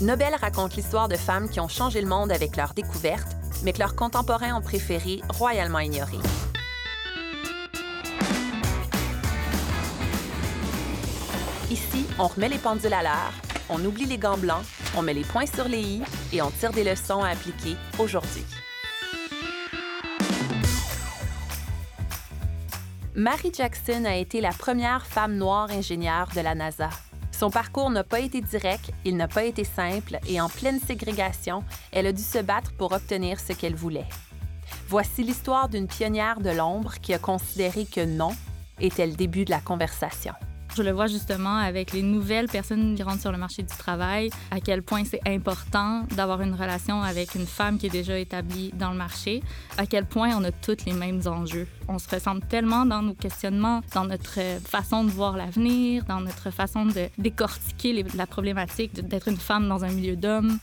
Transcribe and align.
Nobel 0.00 0.34
raconte 0.34 0.76
l'histoire 0.76 1.08
de 1.08 1.16
femmes 1.16 1.50
qui 1.50 1.60
ont 1.60 1.68
changé 1.68 2.00
le 2.00 2.06
monde 2.06 2.32
avec 2.32 2.56
leurs 2.56 2.72
découvertes, 2.72 3.36
mais 3.62 3.74
que 3.74 3.80
leurs 3.80 3.94
contemporains 3.94 4.56
ont 4.56 4.62
préféré 4.62 5.20
royalement 5.28 5.78
ignorer. 5.80 6.16
Ici, 11.70 12.06
on 12.18 12.28
remet 12.28 12.48
les 12.48 12.56
pendules 12.56 12.94
à 12.94 13.02
l'heure, 13.02 13.32
on 13.68 13.84
oublie 13.84 14.06
les 14.06 14.16
gants 14.16 14.38
blancs, 14.38 14.64
on 14.96 15.02
met 15.02 15.12
les 15.12 15.22
points 15.22 15.44
sur 15.44 15.68
les 15.68 15.82
i 15.82 16.02
et 16.32 16.40
on 16.40 16.50
tire 16.50 16.72
des 16.72 16.82
leçons 16.82 17.22
à 17.22 17.28
appliquer 17.28 17.76
aujourd'hui. 17.98 18.44
Mary 23.14 23.52
Jackson 23.54 24.06
a 24.06 24.16
été 24.16 24.40
la 24.40 24.52
première 24.52 25.04
femme 25.04 25.36
noire 25.36 25.70
ingénieure 25.70 26.28
de 26.34 26.40
la 26.40 26.54
NASA. 26.54 26.88
Son 27.40 27.48
parcours 27.48 27.88
n'a 27.88 28.04
pas 28.04 28.20
été 28.20 28.42
direct, 28.42 28.92
il 29.06 29.16
n'a 29.16 29.26
pas 29.26 29.44
été 29.44 29.64
simple 29.64 30.18
et 30.28 30.42
en 30.42 30.50
pleine 30.50 30.78
ségrégation, 30.78 31.64
elle 31.90 32.06
a 32.06 32.12
dû 32.12 32.22
se 32.22 32.36
battre 32.36 32.70
pour 32.74 32.92
obtenir 32.92 33.40
ce 33.40 33.54
qu'elle 33.54 33.74
voulait. 33.74 34.04
Voici 34.88 35.22
l'histoire 35.22 35.70
d'une 35.70 35.86
pionnière 35.86 36.40
de 36.40 36.50
l'ombre 36.50 36.96
qui 37.00 37.14
a 37.14 37.18
considéré 37.18 37.86
que 37.86 38.04
non 38.04 38.36
était 38.78 39.06
le 39.06 39.14
début 39.14 39.46
de 39.46 39.50
la 39.52 39.60
conversation. 39.60 40.34
Je 40.76 40.82
le 40.82 40.92
vois 40.92 41.08
justement 41.08 41.56
avec 41.56 41.92
les 41.92 42.02
nouvelles 42.02 42.46
personnes 42.46 42.94
qui 42.94 43.02
rentrent 43.02 43.20
sur 43.20 43.32
le 43.32 43.38
marché 43.38 43.62
du 43.62 43.76
travail, 43.76 44.30
à 44.50 44.60
quel 44.60 44.82
point 44.82 45.04
c'est 45.04 45.20
important 45.26 46.04
d'avoir 46.16 46.40
une 46.42 46.54
relation 46.54 47.02
avec 47.02 47.34
une 47.34 47.46
femme 47.46 47.78
qui 47.78 47.86
est 47.86 47.90
déjà 47.90 48.18
établie 48.18 48.70
dans 48.74 48.90
le 48.90 48.96
marché, 48.96 49.42
à 49.78 49.86
quel 49.86 50.06
point 50.06 50.30
on 50.36 50.44
a 50.44 50.52
tous 50.52 50.84
les 50.86 50.92
mêmes 50.92 51.20
enjeux. 51.26 51.66
On 51.88 51.98
se 51.98 52.08
ressemble 52.08 52.42
tellement 52.42 52.86
dans 52.86 53.02
nos 53.02 53.14
questionnements, 53.14 53.80
dans 53.94 54.04
notre 54.04 54.38
façon 54.64 55.04
de 55.04 55.10
voir 55.10 55.36
l'avenir, 55.36 56.04
dans 56.04 56.20
notre 56.20 56.50
façon 56.50 56.86
de 56.86 57.08
décortiquer 57.18 58.04
la 58.14 58.26
problématique 58.26 58.94
d'être 59.06 59.28
une 59.28 59.36
femme 59.36 59.68
dans 59.68 59.84
un 59.84 59.90
milieu 59.90 60.16
d'hommes. 60.16 60.58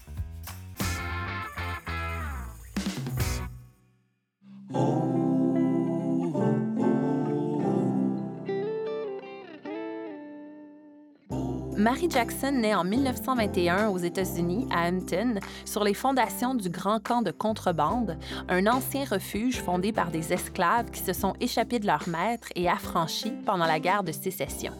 Mary 12.07 12.25
Jackson 12.25 12.51
naît 12.51 12.75
en 12.75 12.85
1921 12.85 13.89
aux 13.89 13.97
États-Unis, 13.97 14.67
à 14.71 14.87
Hampton, 14.87 15.39
sur 15.65 15.83
les 15.83 15.93
fondations 15.93 16.55
du 16.55 16.69
Grand 16.69 17.03
Camp 17.03 17.21
de 17.21 17.31
Contrebande, 17.31 18.17
un 18.47 18.65
ancien 18.67 19.03
refuge 19.03 19.61
fondé 19.61 19.91
par 19.91 20.09
des 20.09 20.31
esclaves 20.31 20.89
qui 20.91 21.01
se 21.01 21.11
sont 21.11 21.33
échappés 21.41 21.79
de 21.79 21.87
leur 21.87 22.07
maître 22.07 22.47
et 22.55 22.69
affranchis 22.69 23.33
pendant 23.45 23.65
la 23.65 23.79
guerre 23.79 24.03
de 24.03 24.13
sécession. 24.13 24.71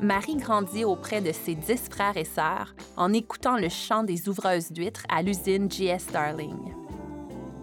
Marie 0.00 0.36
grandit 0.36 0.84
auprès 0.84 1.22
de 1.22 1.32
ses 1.32 1.54
dix 1.54 1.88
frères 1.88 2.16
et 2.16 2.26
sœurs 2.26 2.74
en 2.96 3.12
écoutant 3.14 3.56
le 3.56 3.70
chant 3.70 4.02
des 4.02 4.28
ouvreuses 4.28 4.70
d'huîtres 4.70 5.04
à 5.08 5.22
l'usine 5.22 5.70
G.S. 5.70 6.08
Darling. 6.12 6.74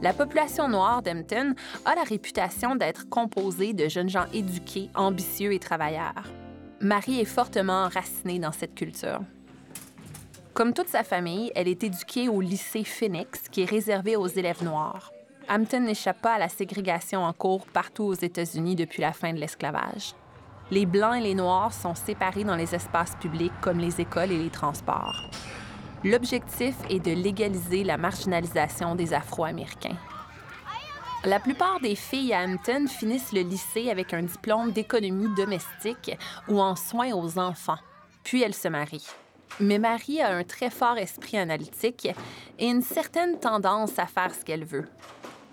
La 0.01 0.13
population 0.13 0.67
noire 0.67 1.03
d'Hampton 1.03 1.53
a 1.85 1.93
la 1.93 2.03
réputation 2.03 2.75
d'être 2.75 3.09
composée 3.09 3.73
de 3.73 3.87
jeunes 3.87 4.09
gens 4.09 4.25
éduqués, 4.33 4.89
ambitieux 4.95 5.53
et 5.53 5.59
travailleurs. 5.59 6.23
Marie 6.85 7.19
est 7.19 7.25
fortement 7.25 7.85
enracinée 7.85 8.37
dans 8.37 8.51
cette 8.51 8.75
culture. 8.75 9.21
Comme 10.53 10.71
toute 10.71 10.87
sa 10.87 11.03
famille, 11.03 11.51
elle 11.55 11.67
est 11.67 11.83
éduquée 11.83 12.29
au 12.29 12.41
lycée 12.41 12.83
Phoenix, 12.83 13.41
qui 13.49 13.63
est 13.63 13.69
réservé 13.69 14.15
aux 14.15 14.27
élèves 14.27 14.63
noirs. 14.63 15.11
Hampton 15.49 15.79
n'échappe 15.79 16.21
pas 16.21 16.33
à 16.33 16.37
la 16.37 16.47
ségrégation 16.47 17.23
en 17.23 17.33
cours 17.33 17.65
partout 17.65 18.03
aux 18.03 18.13
États-Unis 18.13 18.75
depuis 18.75 19.01
la 19.01 19.13
fin 19.13 19.33
de 19.33 19.39
l'esclavage. 19.39 20.13
Les 20.69 20.85
Blancs 20.85 21.15
et 21.17 21.21
les 21.21 21.33
Noirs 21.33 21.73
sont 21.73 21.95
séparés 21.95 22.43
dans 22.43 22.55
les 22.55 22.75
espaces 22.75 23.15
publics 23.15 23.53
comme 23.61 23.79
les 23.79 23.99
écoles 23.99 24.31
et 24.31 24.43
les 24.43 24.51
transports. 24.51 25.31
L'objectif 26.03 26.75
est 26.91 27.03
de 27.03 27.13
légaliser 27.13 27.83
la 27.83 27.97
marginalisation 27.97 28.93
des 28.93 29.15
Afro-Américains. 29.15 29.97
La 31.25 31.39
plupart 31.39 31.79
des 31.79 31.95
filles 31.95 32.35
à 32.35 32.43
Hampton 32.43 32.85
finissent 32.87 33.33
le 33.33 33.41
lycée 33.41 33.89
avec 33.89 34.13
un 34.13 34.21
diplôme 34.21 34.71
d'économie 34.71 35.33
domestique 35.35 36.15
ou 36.47 36.61
en 36.61 36.75
soins 36.75 37.13
aux 37.13 37.39
enfants, 37.39 37.79
puis 38.23 38.43
elles 38.43 38.53
se 38.53 38.67
marient. 38.67 39.07
Mais 39.59 39.79
Marie 39.79 40.21
a 40.21 40.35
un 40.35 40.43
très 40.43 40.69
fort 40.69 40.99
esprit 40.99 41.39
analytique 41.39 42.07
et 42.59 42.67
une 42.67 42.83
certaine 42.83 43.39
tendance 43.39 43.97
à 43.97 44.05
faire 44.05 44.35
ce 44.35 44.45
qu'elle 44.45 44.65
veut. 44.65 44.87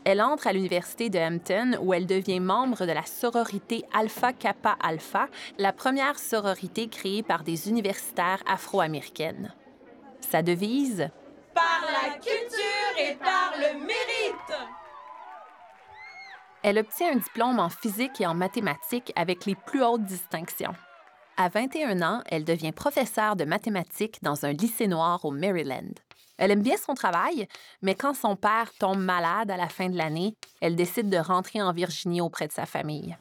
Elle 0.05 0.21
entre 0.21 0.47
à 0.47 0.53
l'université 0.53 1.09
de 1.09 1.19
Hampton 1.19 1.79
où 1.81 1.95
elle 1.95 2.07
devient 2.07 2.41
membre 2.41 2.85
de 2.85 2.93
la 2.93 3.07
sororité 3.07 3.87
Alpha 3.95 4.35
Kappa 4.35 4.77
Alpha, 4.83 5.29
la 5.57 5.73
première 5.73 6.19
sororité 6.19 6.89
créée 6.89 7.23
par 7.23 7.45
des 7.45 7.71
universitaires 7.71 8.43
afro-américaines. 8.47 9.55
Sa 10.21 10.43
devise? 10.43 11.09
Par 11.55 11.81
la 11.83 12.11
culture 12.19 12.99
et 12.99 13.15
par 13.15 13.55
le 13.57 13.79
mérite 13.79 14.82
elle 16.63 16.79
obtient 16.79 17.13
un 17.13 17.17
diplôme 17.17 17.59
en 17.59 17.69
physique 17.69 18.21
et 18.21 18.27
en 18.27 18.35
mathématiques 18.35 19.13
avec 19.17 19.47
les 19.47 19.55
plus 19.55 19.83
hautes 19.83 20.05
distinctions. 20.05 20.75
À 21.37 21.49
21 21.49 22.03
ans, 22.03 22.23
elle 22.27 22.45
devient 22.45 22.73
professeure 22.73 23.37
de 23.37 23.45
mathématiques 23.45 24.23
dans 24.23 24.45
un 24.45 24.53
lycée 24.53 24.87
noir 24.87 25.25
au 25.25 25.31
Maryland. 25.31 25.95
Elle 26.39 26.51
aime 26.51 26.63
bien 26.63 26.77
son 26.77 26.95
travail, 26.95 27.47
mais 27.83 27.95
quand 27.95 28.15
son 28.15 28.37
père 28.37 28.73
tombe 28.79 28.99
malade 28.99 29.51
à 29.51 29.57
la 29.57 29.69
fin 29.69 29.89
de 29.89 29.97
l'année, 29.97 30.35
elle 30.61 30.77
décide 30.77 31.09
de 31.09 31.17
rentrer 31.17 31.63
en 31.63 31.73
Virginie 31.73 32.21
auprès 32.21 32.49
de 32.49 32.53
sa 32.53 32.67
famille. 32.67 33.17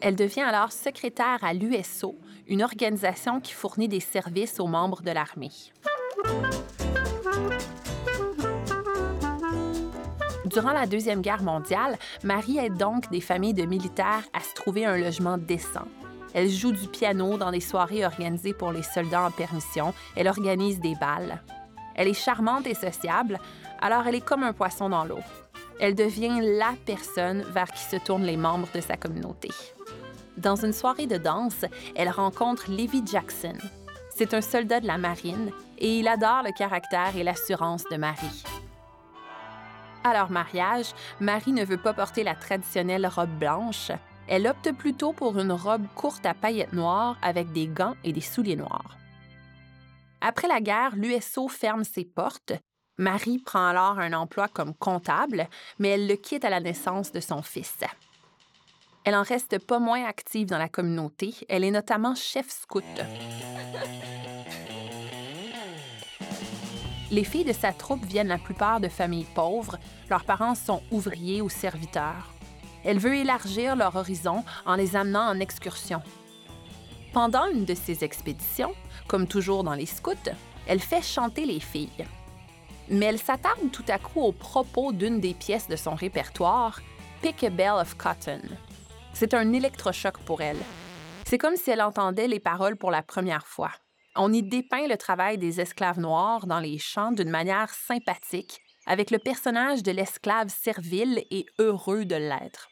Elle 0.00 0.16
devient 0.16 0.42
alors 0.42 0.72
secrétaire 0.72 1.38
à 1.42 1.54
l'USO, 1.54 2.16
une 2.48 2.62
organisation 2.62 3.40
qui 3.40 3.52
fournit 3.52 3.88
des 3.88 4.00
services 4.00 4.58
aux 4.58 4.66
membres 4.66 5.02
de 5.02 5.10
l'armée. 5.10 5.52
Durant 10.52 10.72
la 10.72 10.86
Deuxième 10.86 11.22
Guerre 11.22 11.42
mondiale, 11.42 11.96
Marie 12.24 12.58
aide 12.58 12.76
donc 12.76 13.10
des 13.10 13.22
familles 13.22 13.54
de 13.54 13.64
militaires 13.64 14.24
à 14.34 14.40
se 14.40 14.52
trouver 14.54 14.84
un 14.84 14.98
logement 14.98 15.38
décent. 15.38 15.86
Elle 16.34 16.50
joue 16.50 16.72
du 16.72 16.88
piano 16.88 17.38
dans 17.38 17.50
des 17.50 17.60
soirées 17.60 18.04
organisées 18.04 18.52
pour 18.52 18.70
les 18.70 18.82
soldats 18.82 19.24
en 19.24 19.30
permission. 19.30 19.94
Elle 20.14 20.28
organise 20.28 20.78
des 20.80 20.94
balles. 20.94 21.42
Elle 21.94 22.08
est 22.08 22.14
charmante 22.14 22.66
et 22.66 22.74
sociable, 22.74 23.38
alors 23.80 24.06
elle 24.06 24.14
est 24.14 24.24
comme 24.24 24.42
un 24.42 24.52
poisson 24.52 24.90
dans 24.90 25.04
l'eau. 25.04 25.20
Elle 25.80 25.94
devient 25.94 26.40
la 26.42 26.74
personne 26.84 27.42
vers 27.50 27.70
qui 27.72 27.84
se 27.84 27.96
tournent 27.96 28.24
les 28.24 28.36
membres 28.36 28.68
de 28.74 28.80
sa 28.80 28.98
communauté. 28.98 29.48
Dans 30.36 30.56
une 30.56 30.72
soirée 30.74 31.06
de 31.06 31.16
danse, 31.16 31.64
elle 31.96 32.10
rencontre 32.10 32.70
Levi 32.70 33.02
Jackson. 33.06 33.56
C'est 34.14 34.34
un 34.34 34.42
soldat 34.42 34.80
de 34.80 34.86
la 34.86 34.98
marine 34.98 35.50
et 35.78 35.98
il 35.98 36.08
adore 36.08 36.42
le 36.44 36.52
caractère 36.52 37.16
et 37.16 37.24
l'assurance 37.24 37.84
de 37.90 37.96
Marie. 37.96 38.42
À 40.04 40.12
leur 40.12 40.30
mariage, 40.30 40.92
Marie 41.20 41.52
ne 41.52 41.64
veut 41.64 41.76
pas 41.76 41.92
porter 41.92 42.24
la 42.24 42.34
traditionnelle 42.34 43.06
robe 43.06 43.38
blanche. 43.38 43.92
Elle 44.26 44.46
opte 44.46 44.72
plutôt 44.72 45.12
pour 45.12 45.38
une 45.38 45.52
robe 45.52 45.86
courte 45.94 46.26
à 46.26 46.34
paillettes 46.34 46.72
noires 46.72 47.16
avec 47.22 47.52
des 47.52 47.68
gants 47.68 47.94
et 48.02 48.12
des 48.12 48.20
souliers 48.20 48.56
noirs. 48.56 48.96
Après 50.20 50.48
la 50.48 50.60
guerre, 50.60 50.96
l'USO 50.96 51.48
ferme 51.48 51.84
ses 51.84 52.04
portes. 52.04 52.52
Marie 52.98 53.38
prend 53.38 53.66
alors 53.66 53.98
un 53.98 54.12
emploi 54.12 54.48
comme 54.48 54.74
comptable, 54.74 55.48
mais 55.78 55.88
elle 55.88 56.06
le 56.06 56.16
quitte 56.16 56.44
à 56.44 56.50
la 56.50 56.60
naissance 56.60 57.10
de 57.12 57.20
son 57.20 57.42
fils. 57.42 57.78
Elle 59.04 59.16
en 59.16 59.22
reste 59.22 59.58
pas 59.58 59.80
moins 59.80 60.04
active 60.04 60.46
dans 60.46 60.58
la 60.58 60.68
communauté. 60.68 61.34
Elle 61.48 61.64
est 61.64 61.70
notamment 61.70 62.14
chef 62.14 62.48
scout. 62.48 62.84
Les 67.12 67.24
filles 67.24 67.44
de 67.44 67.52
sa 67.52 67.74
troupe 67.74 68.06
viennent 68.06 68.28
la 68.28 68.38
plupart 68.38 68.80
de 68.80 68.88
familles 68.88 69.26
pauvres. 69.34 69.78
Leurs 70.08 70.24
parents 70.24 70.54
sont 70.54 70.82
ouvriers 70.90 71.42
ou 71.42 71.50
serviteurs. 71.50 72.32
Elle 72.84 72.98
veut 72.98 73.14
élargir 73.14 73.76
leur 73.76 73.96
horizon 73.96 74.42
en 74.64 74.76
les 74.76 74.96
amenant 74.96 75.28
en 75.28 75.38
excursion. 75.38 76.00
Pendant 77.12 77.46
une 77.48 77.66
de 77.66 77.74
ces 77.74 78.02
expéditions, 78.02 78.72
comme 79.08 79.28
toujours 79.28 79.62
dans 79.62 79.74
les 79.74 79.84
scouts, 79.84 80.30
elle 80.66 80.80
fait 80.80 81.02
chanter 81.02 81.44
les 81.44 81.60
filles. 81.60 82.06
Mais 82.88 83.06
elle 83.06 83.18
s'attarde 83.18 83.70
tout 83.70 83.84
à 83.88 83.98
coup 83.98 84.22
au 84.22 84.32
propos 84.32 84.92
d'une 84.92 85.20
des 85.20 85.34
pièces 85.34 85.68
de 85.68 85.76
son 85.76 85.94
répertoire, 85.94 86.80
Pick 87.20 87.44
a 87.44 87.50
Bell 87.50 87.74
of 87.78 87.94
Cotton. 87.98 88.40
C'est 89.12 89.34
un 89.34 89.52
électrochoc 89.52 90.16
pour 90.20 90.40
elle. 90.40 90.60
C'est 91.26 91.36
comme 91.36 91.56
si 91.56 91.70
elle 91.70 91.82
entendait 91.82 92.26
les 92.26 92.40
paroles 92.40 92.76
pour 92.76 92.90
la 92.90 93.02
première 93.02 93.46
fois. 93.46 93.70
On 94.14 94.32
y 94.32 94.42
dépeint 94.42 94.86
le 94.86 94.96
travail 94.96 95.38
des 95.38 95.60
esclaves 95.60 95.98
noirs 95.98 96.46
dans 96.46 96.60
les 96.60 96.78
champs 96.78 97.12
d'une 97.12 97.30
manière 97.30 97.72
sympathique, 97.72 98.60
avec 98.86 99.10
le 99.10 99.18
personnage 99.18 99.82
de 99.82 99.90
l'esclave 99.90 100.48
servile 100.48 101.24
et 101.30 101.46
heureux 101.58 102.04
de 102.04 102.16
l'être. 102.16 102.68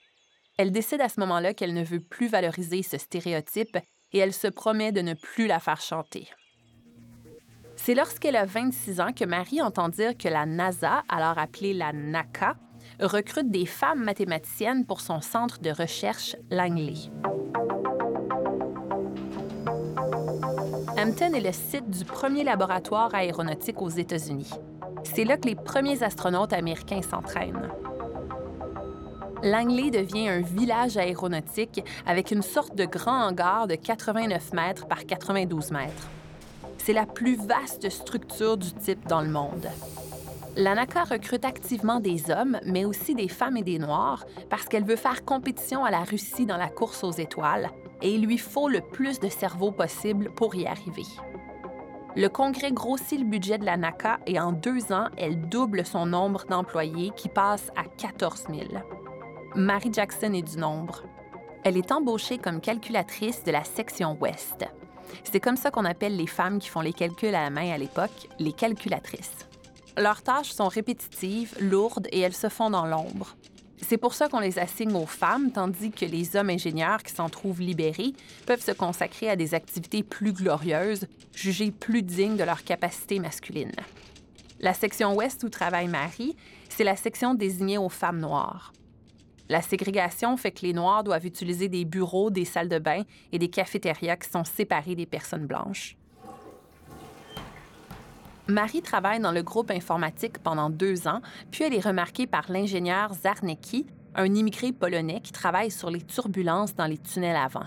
Elle 0.58 0.72
décide 0.72 1.00
à 1.00 1.08
ce 1.08 1.18
moment-là 1.20 1.54
qu'elle 1.54 1.72
ne 1.72 1.84
veut 1.84 2.00
plus 2.00 2.26
valoriser 2.26 2.82
ce 2.82 2.98
stéréotype 2.98 3.78
et 4.12 4.18
elle 4.18 4.34
se 4.34 4.48
promet 4.48 4.92
de 4.92 5.00
ne 5.00 5.14
plus 5.14 5.46
la 5.46 5.60
faire 5.60 5.80
chanter. 5.80 6.28
C'est 7.76 7.94
lorsqu'elle 7.94 8.36
a 8.36 8.44
26 8.44 9.00
ans 9.00 9.12
que 9.12 9.24
Marie 9.24 9.62
entend 9.62 9.88
dire 9.88 10.18
que 10.18 10.28
la 10.28 10.44
NASA, 10.44 11.02
alors 11.08 11.38
appelée 11.38 11.72
la 11.72 11.94
NACA, 11.94 12.56
recrute 13.00 13.50
des 13.50 13.64
femmes 13.64 14.04
mathématiciennes 14.04 14.84
pour 14.84 15.00
son 15.00 15.22
centre 15.22 15.60
de 15.60 15.70
recherche 15.70 16.36
Langley. 16.50 17.10
Hampton 21.10 21.34
est 21.34 21.40
le 21.40 21.50
site 21.50 21.90
du 21.90 22.04
premier 22.04 22.44
laboratoire 22.44 23.12
aéronautique 23.16 23.82
aux 23.82 23.88
États-Unis. 23.88 24.52
C'est 25.02 25.24
là 25.24 25.36
que 25.36 25.48
les 25.48 25.56
premiers 25.56 26.04
astronautes 26.04 26.52
américains 26.52 27.02
s'entraînent. 27.02 27.68
Langley 29.42 29.90
devient 29.90 30.28
un 30.28 30.40
village 30.40 30.96
aéronautique 30.96 31.82
avec 32.06 32.30
une 32.30 32.42
sorte 32.42 32.76
de 32.76 32.84
grand 32.84 33.24
hangar 33.26 33.66
de 33.66 33.74
89 33.74 34.52
mètres 34.52 34.86
par 34.86 35.04
92 35.04 35.72
mètres. 35.72 36.08
C'est 36.78 36.92
la 36.92 37.06
plus 37.06 37.34
vaste 37.34 37.90
structure 37.90 38.56
du 38.56 38.72
type 38.72 39.08
dans 39.08 39.22
le 39.22 39.30
monde. 39.30 39.66
L'ANACA 40.56 41.02
recrute 41.02 41.44
activement 41.44 41.98
des 41.98 42.30
hommes, 42.30 42.60
mais 42.64 42.84
aussi 42.84 43.16
des 43.16 43.28
femmes 43.28 43.56
et 43.56 43.64
des 43.64 43.80
Noirs, 43.80 44.26
parce 44.48 44.66
qu'elle 44.66 44.84
veut 44.84 44.94
faire 44.94 45.24
compétition 45.24 45.84
à 45.84 45.90
la 45.90 46.04
Russie 46.04 46.46
dans 46.46 46.56
la 46.56 46.68
course 46.68 47.02
aux 47.02 47.10
étoiles, 47.10 47.68
et 48.02 48.14
il 48.14 48.24
lui 48.24 48.38
faut 48.38 48.68
le 48.68 48.80
plus 48.80 49.20
de 49.20 49.28
cerveaux 49.28 49.72
possible 49.72 50.30
pour 50.30 50.54
y 50.54 50.66
arriver. 50.66 51.06
Le 52.16 52.28
Congrès 52.28 52.72
grossit 52.72 53.20
le 53.20 53.24
budget 53.24 53.58
de 53.58 53.64
l'ANACA 53.64 54.18
et 54.26 54.40
en 54.40 54.52
deux 54.52 54.92
ans, 54.92 55.06
elle 55.16 55.48
double 55.48 55.86
son 55.86 56.06
nombre 56.06 56.44
d'employés 56.48 57.12
qui 57.16 57.28
passe 57.28 57.70
à 57.76 57.84
14 57.84 58.46
000. 58.50 58.68
Marie 59.54 59.92
Jackson 59.92 60.32
est 60.32 60.42
du 60.42 60.58
nombre. 60.58 61.02
Elle 61.62 61.76
est 61.76 61.92
embauchée 61.92 62.38
comme 62.38 62.60
calculatrice 62.60 63.44
de 63.44 63.52
la 63.52 63.62
section 63.62 64.16
Ouest. 64.20 64.64
C'est 65.24 65.40
comme 65.40 65.56
ça 65.56 65.70
qu'on 65.70 65.84
appelle 65.84 66.16
les 66.16 66.26
femmes 66.26 66.58
qui 66.58 66.68
font 66.68 66.80
les 66.80 66.92
calculs 66.92 67.34
à 67.34 67.42
la 67.42 67.50
main 67.50 67.70
à 67.70 67.78
l'époque, 67.78 68.28
les 68.38 68.52
calculatrices. 68.52 69.46
Leurs 69.96 70.22
tâches 70.22 70.52
sont 70.52 70.68
répétitives, 70.68 71.54
lourdes 71.60 72.08
et 72.10 72.20
elles 72.20 72.34
se 72.34 72.48
font 72.48 72.70
dans 72.70 72.86
l'ombre. 72.86 73.36
C'est 73.82 73.96
pour 73.96 74.14
ça 74.14 74.28
qu'on 74.28 74.40
les 74.40 74.58
assigne 74.58 74.94
aux 74.94 75.06
femmes, 75.06 75.50
tandis 75.52 75.90
que 75.90 76.04
les 76.04 76.36
hommes 76.36 76.50
ingénieurs 76.50 77.02
qui 77.02 77.14
s'en 77.14 77.28
trouvent 77.28 77.60
libérés 77.60 78.12
peuvent 78.46 78.62
se 78.62 78.72
consacrer 78.72 79.28
à 79.28 79.36
des 79.36 79.54
activités 79.54 80.02
plus 80.02 80.32
glorieuses, 80.32 81.06
jugées 81.34 81.70
plus 81.70 82.02
dignes 82.02 82.36
de 82.36 82.44
leur 82.44 82.62
capacité 82.62 83.18
masculine. 83.18 83.72
La 84.60 84.74
section 84.74 85.14
ouest 85.14 85.42
où 85.42 85.48
travaille 85.48 85.88
Marie, 85.88 86.36
c'est 86.68 86.84
la 86.84 86.96
section 86.96 87.34
désignée 87.34 87.78
aux 87.78 87.88
femmes 87.88 88.20
noires. 88.20 88.72
La 89.48 89.62
ségrégation 89.62 90.36
fait 90.36 90.52
que 90.52 90.64
les 90.64 90.72
Noirs 90.72 91.02
doivent 91.02 91.26
utiliser 91.26 91.68
des 91.68 91.84
bureaux, 91.84 92.30
des 92.30 92.44
salles 92.44 92.68
de 92.68 92.78
bain 92.78 93.02
et 93.32 93.38
des 93.38 93.48
cafétérias 93.48 94.16
qui 94.16 94.30
sont 94.30 94.44
séparés 94.44 94.94
des 94.94 95.06
personnes 95.06 95.46
blanches. 95.46 95.96
Marie 98.50 98.82
travaille 98.82 99.20
dans 99.20 99.32
le 99.32 99.42
groupe 99.42 99.70
informatique 99.70 100.38
pendant 100.38 100.70
deux 100.70 101.06
ans, 101.06 101.20
puis 101.50 101.64
elle 101.64 101.74
est 101.74 101.84
remarquée 101.84 102.26
par 102.26 102.50
l'ingénieur 102.50 103.14
Zarnecki, 103.14 103.86
un 104.14 104.34
immigré 104.34 104.72
polonais 104.72 105.20
qui 105.20 105.32
travaille 105.32 105.70
sur 105.70 105.90
les 105.90 106.02
turbulences 106.02 106.74
dans 106.74 106.86
les 106.86 106.98
tunnels 106.98 107.36
avant. 107.36 107.66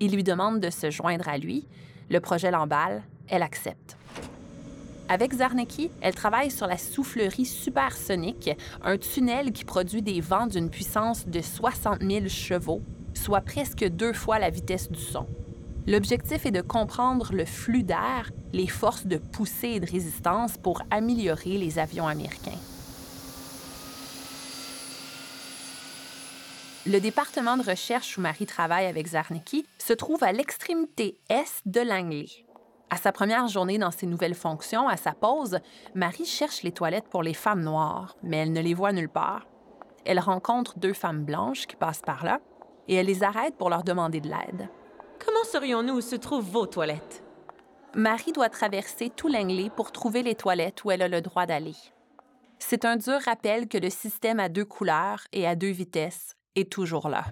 Il 0.00 0.14
lui 0.14 0.24
demande 0.24 0.60
de 0.60 0.70
se 0.70 0.90
joindre 0.90 1.28
à 1.28 1.38
lui. 1.38 1.66
Le 2.10 2.20
projet 2.20 2.50
l'emballe, 2.50 3.02
elle 3.28 3.42
accepte. 3.42 3.96
Avec 5.08 5.34
Zarnecki, 5.34 5.90
elle 6.00 6.14
travaille 6.14 6.50
sur 6.50 6.66
la 6.66 6.78
soufflerie 6.78 7.44
supersonique, 7.44 8.50
un 8.82 8.98
tunnel 8.98 9.52
qui 9.52 9.64
produit 9.64 10.02
des 10.02 10.20
vents 10.20 10.46
d'une 10.46 10.70
puissance 10.70 11.26
de 11.28 11.40
60 11.40 12.02
000 12.02 12.28
chevaux, 12.28 12.82
soit 13.14 13.40
presque 13.42 13.86
deux 13.88 14.12
fois 14.12 14.38
la 14.38 14.50
vitesse 14.50 14.90
du 14.90 15.00
son. 15.00 15.26
L'objectif 15.88 16.44
est 16.46 16.50
de 16.50 16.62
comprendre 16.62 17.32
le 17.32 17.44
flux 17.44 17.84
d'air, 17.84 18.32
les 18.52 18.66
forces 18.66 19.06
de 19.06 19.18
poussée 19.18 19.68
et 19.68 19.80
de 19.80 19.88
résistance 19.88 20.58
pour 20.58 20.82
améliorer 20.90 21.58
les 21.58 21.78
avions 21.78 22.08
américains. 22.08 22.58
Le 26.86 26.98
département 26.98 27.56
de 27.56 27.62
recherche 27.62 28.18
où 28.18 28.20
Marie 28.20 28.46
travaille 28.46 28.86
avec 28.86 29.06
Zarnicki 29.06 29.64
se 29.78 29.92
trouve 29.92 30.24
à 30.24 30.32
l'extrémité 30.32 31.18
est 31.28 31.62
de 31.66 31.80
Langley. 31.80 32.26
À 32.90 32.96
sa 32.96 33.12
première 33.12 33.46
journée 33.46 33.78
dans 33.78 33.90
ses 33.92 34.06
nouvelles 34.06 34.34
fonctions, 34.34 34.88
à 34.88 34.96
sa 34.96 35.12
pause, 35.12 35.58
Marie 35.94 36.24
cherche 36.24 36.64
les 36.64 36.72
toilettes 36.72 37.08
pour 37.08 37.22
les 37.22 37.34
femmes 37.34 37.62
noires, 37.62 38.16
mais 38.24 38.38
elle 38.38 38.52
ne 38.52 38.60
les 38.60 38.74
voit 38.74 38.92
nulle 38.92 39.08
part. 39.08 39.46
Elle 40.04 40.20
rencontre 40.20 40.78
deux 40.80 40.92
femmes 40.92 41.24
blanches 41.24 41.66
qui 41.66 41.76
passent 41.76 42.02
par 42.02 42.24
là 42.24 42.40
et 42.88 42.94
elle 42.94 43.06
les 43.06 43.22
arrête 43.22 43.56
pour 43.56 43.70
leur 43.70 43.84
demander 43.84 44.20
de 44.20 44.28
l'aide. 44.28 44.68
Comment 45.24 45.44
saurions-nous 45.44 45.94
où 45.94 46.00
se 46.00 46.16
trouvent 46.16 46.48
vos 46.48 46.66
toilettes? 46.66 47.22
Marie 47.94 48.32
doit 48.32 48.48
traverser 48.48 49.10
tout 49.10 49.28
Langley 49.28 49.70
pour 49.74 49.90
trouver 49.90 50.22
les 50.22 50.34
toilettes 50.34 50.84
où 50.84 50.90
elle 50.90 51.02
a 51.02 51.08
le 51.08 51.20
droit 51.20 51.46
d'aller. 51.46 51.74
C'est 52.58 52.84
un 52.84 52.96
dur 52.96 53.18
rappel 53.24 53.68
que 53.68 53.78
le 53.78 53.90
système 53.90 54.40
à 54.40 54.48
deux 54.48 54.64
couleurs 54.64 55.20
et 55.32 55.46
à 55.46 55.54
deux 55.54 55.70
vitesses 55.70 56.36
est 56.54 56.70
toujours 56.70 57.08
là. 57.08 57.24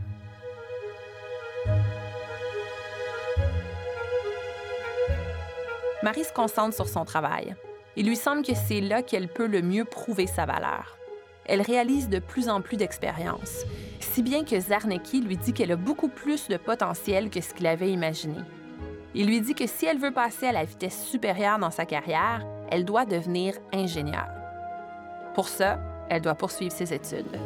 Marie 6.03 6.25
se 6.25 6.33
concentre 6.33 6.75
sur 6.75 6.89
son 6.89 7.05
travail. 7.05 7.57
Il 7.97 8.07
lui 8.07 8.17
semble 8.17 8.45
que 8.45 8.55
c'est 8.55 8.81
là 8.81 9.03
qu'elle 9.03 9.29
peut 9.29 9.47
le 9.47 9.63
mieux 9.63 9.85
prouver 9.85 10.27
sa 10.27 10.45
valeur. 10.45 10.99
Elle 11.47 11.63
réalise 11.63 12.09
de 12.09 12.19
plus 12.19 12.49
en 12.49 12.61
plus 12.61 12.77
d'expériences, 12.77 13.65
si 14.01 14.23
bien 14.23 14.45
que 14.45 14.59
Zarnecki 14.59 15.21
lui 15.21 15.37
dit 15.37 15.53
qu'elle 15.53 15.73
a 15.73 15.77
beaucoup 15.77 16.09
plus 16.09 16.49
de 16.49 16.57
potentiel 16.57 17.31
que 17.31 17.41
ce 17.41 17.53
qu'il 17.53 17.67
avait 17.67 17.91
imaginé. 17.91 18.39
Il 19.15 19.27
lui 19.27 19.41
dit 19.41 19.55
que 19.55 19.67
si 19.67 19.87
elle 19.87 19.99
veut 19.99 20.11
passer 20.11 20.47
à 20.47 20.53
la 20.53 20.65
vitesse 20.65 21.05
supérieure 21.05 21.59
dans 21.59 21.71
sa 21.71 21.87
carrière, 21.87 22.45
elle 22.71 22.85
doit 22.85 23.05
devenir 23.05 23.55
ingénieure. 23.73 24.29
Pour 25.35 25.49
ça, 25.49 25.79
elle 26.09 26.23
doit 26.23 26.35
poursuivre 26.35 26.73
ses 26.73 26.93
études. 26.93 27.39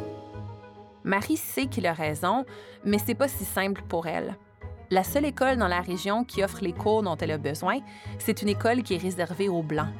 Marie 1.03 1.37
sait 1.37 1.67
qu'il 1.67 1.85
a 1.85 1.93
raison, 1.93 2.45
mais 2.85 2.97
c'est 2.97 3.15
pas 3.15 3.27
si 3.27 3.45
simple 3.45 3.81
pour 3.87 4.07
elle. 4.07 4.35
La 4.91 5.03
seule 5.03 5.25
école 5.25 5.57
dans 5.57 5.67
la 5.67 5.81
région 5.81 6.23
qui 6.23 6.43
offre 6.43 6.63
les 6.63 6.73
cours 6.73 7.03
dont 7.03 7.17
elle 7.17 7.31
a 7.31 7.37
besoin, 7.37 7.79
c'est 8.17 8.41
une 8.41 8.49
école 8.49 8.81
qui 8.81 8.95
est 8.95 9.01
réservée 9.01 9.49
aux 9.49 9.61
Blancs. 9.61 9.93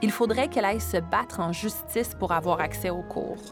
Il 0.00 0.12
faudrait 0.12 0.48
qu'elle 0.48 0.64
aille 0.64 0.80
se 0.80 0.98
battre 0.98 1.40
en 1.40 1.52
justice 1.52 2.14
pour 2.14 2.30
avoir 2.30 2.60
accès 2.60 2.90
aux 2.90 3.02
cours. 3.02 3.42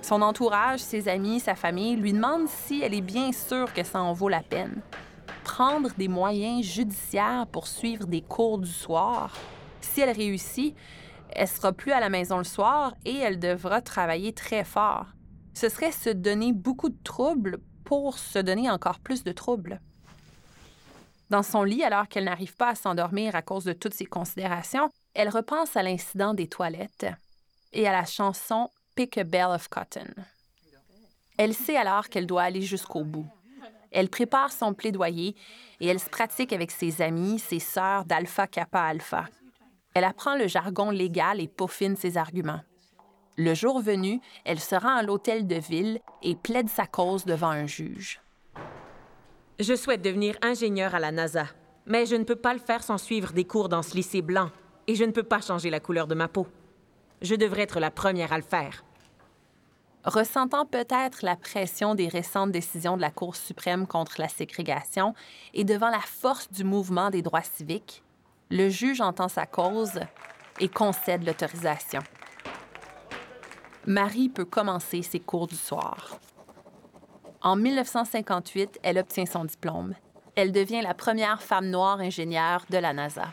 Son 0.00 0.22
entourage, 0.22 0.80
ses 0.80 1.06
amis, 1.08 1.40
sa 1.40 1.54
famille 1.54 1.96
lui 1.96 2.14
demandent 2.14 2.48
si 2.48 2.80
elle 2.80 2.94
est 2.94 3.02
bien 3.02 3.32
sûre 3.32 3.72
que 3.74 3.84
ça 3.84 4.00
en 4.00 4.14
vaut 4.14 4.30
la 4.30 4.42
peine. 4.42 4.80
Prendre 5.44 5.90
des 5.98 6.08
moyens 6.08 6.64
judiciaires 6.64 7.46
pour 7.52 7.66
suivre 7.66 8.06
des 8.06 8.22
cours 8.22 8.58
du 8.58 8.70
soir. 8.70 9.36
Si 9.82 10.00
elle 10.00 10.16
réussit, 10.16 10.74
elle 11.32 11.48
sera 11.48 11.72
plus 11.72 11.92
à 11.92 12.00
la 12.00 12.08
maison 12.08 12.38
le 12.38 12.44
soir 12.44 12.94
et 13.04 13.16
elle 13.16 13.38
devra 13.38 13.82
travailler 13.82 14.32
très 14.32 14.64
fort. 14.64 15.06
Ce 15.52 15.68
serait 15.68 15.92
se 15.92 16.08
donner 16.08 16.54
beaucoup 16.54 16.88
de 16.88 17.02
troubles 17.04 17.58
pour 17.84 18.18
se 18.18 18.38
donner 18.38 18.70
encore 18.70 19.00
plus 19.00 19.24
de 19.24 19.32
troubles. 19.32 19.80
Dans 21.28 21.42
son 21.42 21.62
lit, 21.62 21.84
alors 21.84 22.08
qu'elle 22.08 22.24
n'arrive 22.24 22.56
pas 22.56 22.70
à 22.70 22.74
s'endormir 22.74 23.36
à 23.36 23.42
cause 23.42 23.64
de 23.64 23.72
toutes 23.72 23.94
ces 23.94 24.06
considérations, 24.06 24.88
elle 25.20 25.28
repense 25.28 25.76
à 25.76 25.82
l'incident 25.82 26.32
des 26.32 26.48
toilettes 26.48 27.06
et 27.74 27.86
à 27.86 27.92
la 27.92 28.06
chanson 28.06 28.70
Pick 28.94 29.18
a 29.18 29.24
Bell 29.24 29.48
of 29.50 29.68
Cotton. 29.68 30.08
Elle 31.36 31.52
sait 31.52 31.76
alors 31.76 32.08
qu'elle 32.08 32.26
doit 32.26 32.44
aller 32.44 32.62
jusqu'au 32.62 33.04
bout. 33.04 33.26
Elle 33.90 34.08
prépare 34.08 34.50
son 34.50 34.72
plaidoyer 34.72 35.36
et 35.80 35.88
elle 35.88 36.00
se 36.00 36.08
pratique 36.08 36.54
avec 36.54 36.70
ses 36.70 37.02
amis, 37.02 37.38
ses 37.38 37.58
sœurs 37.58 38.06
d'Alpha 38.06 38.46
Kappa 38.46 38.80
Alpha. 38.80 39.26
Elle 39.92 40.04
apprend 40.04 40.36
le 40.36 40.46
jargon 40.46 40.90
légal 40.90 41.38
et 41.38 41.48
peaufine 41.48 41.96
ses 41.96 42.16
arguments. 42.16 42.62
Le 43.36 43.52
jour 43.52 43.78
venu, 43.78 44.22
elle 44.46 44.60
se 44.60 44.74
rend 44.74 44.96
à 44.96 45.02
l'hôtel 45.02 45.46
de 45.46 45.56
ville 45.56 46.00
et 46.22 46.34
plaide 46.34 46.70
sa 46.70 46.86
cause 46.86 47.26
devant 47.26 47.50
un 47.50 47.66
juge. 47.66 48.22
Je 49.58 49.76
souhaite 49.76 50.00
devenir 50.00 50.38
ingénieur 50.40 50.94
à 50.94 50.98
la 50.98 51.12
NASA, 51.12 51.44
mais 51.84 52.06
je 52.06 52.16
ne 52.16 52.24
peux 52.24 52.36
pas 52.36 52.54
le 52.54 52.58
faire 52.58 52.82
sans 52.82 52.96
suivre 52.96 53.34
des 53.34 53.44
cours 53.44 53.68
dans 53.68 53.82
ce 53.82 53.94
lycée 53.94 54.22
blanc, 54.22 54.50
et 54.86 54.94
je 54.94 55.04
ne 55.04 55.12
peux 55.12 55.22
pas 55.22 55.40
changer 55.40 55.70
la 55.70 55.80
couleur 55.80 56.06
de 56.06 56.14
ma 56.14 56.28
peau. 56.28 56.46
Je 57.22 57.34
devrais 57.34 57.62
être 57.62 57.80
la 57.80 57.90
première 57.90 58.32
à 58.32 58.38
le 58.38 58.44
faire. 58.44 58.84
Ressentant 60.04 60.64
peut-être 60.64 61.22
la 61.22 61.36
pression 61.36 61.94
des 61.94 62.08
récentes 62.08 62.52
décisions 62.52 62.96
de 62.96 63.02
la 63.02 63.10
Cour 63.10 63.36
suprême 63.36 63.86
contre 63.86 64.14
la 64.18 64.28
ségrégation 64.28 65.14
et 65.52 65.64
devant 65.64 65.90
la 65.90 66.00
force 66.00 66.50
du 66.50 66.64
mouvement 66.64 67.10
des 67.10 67.20
droits 67.20 67.42
civiques, 67.42 68.02
le 68.50 68.70
juge 68.70 69.02
entend 69.02 69.28
sa 69.28 69.44
cause 69.44 70.00
et 70.58 70.68
concède 70.68 71.26
l'autorisation. 71.26 72.00
Marie 73.86 74.30
peut 74.30 74.44
commencer 74.44 75.02
ses 75.02 75.20
cours 75.20 75.46
du 75.46 75.56
soir. 75.56 76.18
En 77.42 77.56
1958, 77.56 78.80
elle 78.82 78.98
obtient 78.98 79.26
son 79.26 79.44
diplôme. 79.44 79.94
Elle 80.34 80.52
devient 80.52 80.82
la 80.82 80.94
première 80.94 81.42
femme 81.42 81.68
noire 81.68 82.00
ingénieure 82.00 82.64
de 82.70 82.78
la 82.78 82.92
NASA. 82.92 83.28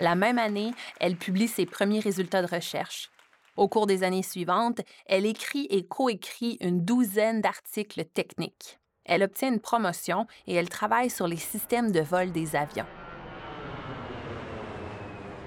La 0.00 0.14
même 0.14 0.38
année, 0.38 0.72
elle 0.98 1.16
publie 1.16 1.46
ses 1.46 1.66
premiers 1.66 2.00
résultats 2.00 2.40
de 2.40 2.52
recherche. 2.52 3.10
Au 3.58 3.68
cours 3.68 3.86
des 3.86 4.02
années 4.02 4.22
suivantes, 4.22 4.80
elle 5.04 5.26
écrit 5.26 5.66
et 5.68 5.84
coécrit 5.84 6.56
une 6.62 6.86
douzaine 6.86 7.42
d'articles 7.42 8.06
techniques. 8.06 8.78
Elle 9.04 9.22
obtient 9.22 9.52
une 9.52 9.60
promotion 9.60 10.26
et 10.46 10.54
elle 10.54 10.70
travaille 10.70 11.10
sur 11.10 11.26
les 11.26 11.36
systèmes 11.36 11.92
de 11.92 12.00
vol 12.00 12.32
des 12.32 12.56
avions. 12.56 12.86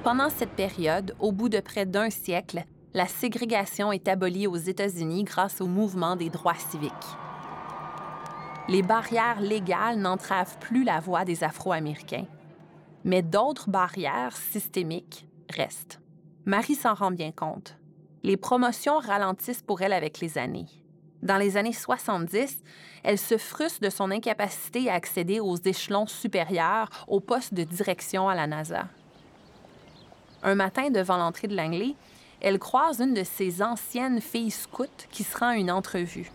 Pendant 0.04 0.30
cette 0.30 0.52
période, 0.52 1.16
au 1.20 1.32
bout 1.32 1.50
de 1.50 1.60
près 1.60 1.88
d'un 1.88 2.12
siècle, 2.12 2.64
la 2.94 3.08
ségrégation 3.08 3.92
est 3.92 4.08
abolie 4.08 4.46
aux 4.46 4.58
États-Unis 4.58 5.24
grâce 5.24 5.62
au 5.62 5.66
mouvement 5.66 6.16
des 6.16 6.30
droits 6.30 6.54
civiques. 6.54 6.92
les 8.70 8.84
barrières 8.84 9.42
légales 9.42 9.98
n'entravent 9.98 10.58
plus 10.60 10.84
la 10.84 11.00
voix 11.00 11.26
des 11.26 11.44
Afro-Américains. 11.44 12.28
Mais 13.04 13.22
d'autres 13.22 13.70
barrières 13.70 14.36
systémiques 14.36 15.28
restent. 15.50 16.00
Marie 16.46 16.76
s'en 16.76 16.94
rend 16.94 17.12
bien 17.12 17.32
compte. 17.32 17.78
Les 18.24 18.38
promotions 18.38 19.00
ralentissent 19.00 19.62
pour 19.62 19.82
elle 19.82 19.94
avec 19.94 20.20
les 20.20 20.38
années. 20.38 20.68
Dans 21.22 21.38
les 21.38 21.56
années 21.56 21.74
70, 21.74 22.62
elle 23.04 23.18
se 23.18 23.38
frustre 23.38 23.80
de 23.82 23.90
son 23.90 24.12
incapacité 24.12 24.90
à 24.90 24.96
accéder 24.96 25.40
aux 25.40 25.56
échelons 25.56 26.06
supérieurs, 26.06 26.90
au 27.08 27.22
poste 27.22 27.54
de 27.54 27.64
direction 27.64 28.28
à 28.28 28.36
la 28.36 28.46
NASA. 28.46 28.88
Un 30.42 30.56
matin, 30.56 30.90
devant 30.90 31.16
l'entrée 31.16 31.48
de 31.48 31.56
Langley, 31.56 31.96
elle 32.42 32.60
croise 32.60 33.00
une 33.00 33.14
de 33.14 33.24
ses 33.24 33.62
anciennes 33.62 34.20
filles 34.20 34.52
scouts 34.52 35.08
qui 35.12 35.24
se 35.24 35.38
rend 35.38 35.50
à 35.50 35.56
une 35.56 35.72
entrevue. 35.72 36.30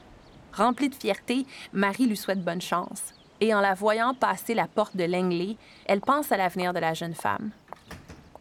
Remplie 0.55 0.89
de 0.89 0.95
fierté, 0.95 1.47
Marie 1.75 2.07
lui 2.07 2.17
souhaite 2.17 2.43
bonne 2.43 2.63
chance. 2.63 3.13
Et 3.41 3.55
en 3.55 3.61
la 3.61 3.75
voyant 3.75 4.15
passer 4.15 4.55
la 4.55 4.67
porte 4.67 4.97
de 4.97 5.05
Langley, 5.05 5.57
elle 5.87 6.01
pense 6.01 6.33
à 6.33 6.37
l'avenir 6.37 6.73
de 6.73 6.81
la 6.81 6.95
jeune 6.95 7.15
femme. 7.15 7.51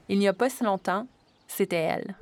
Il 0.09 0.19
n'y 0.19 0.27
a 0.27 0.33
pas 0.33 0.49
si 0.49 0.63
longtemps, 0.63 1.05
c'était 1.47 1.75
elle. 1.75 2.15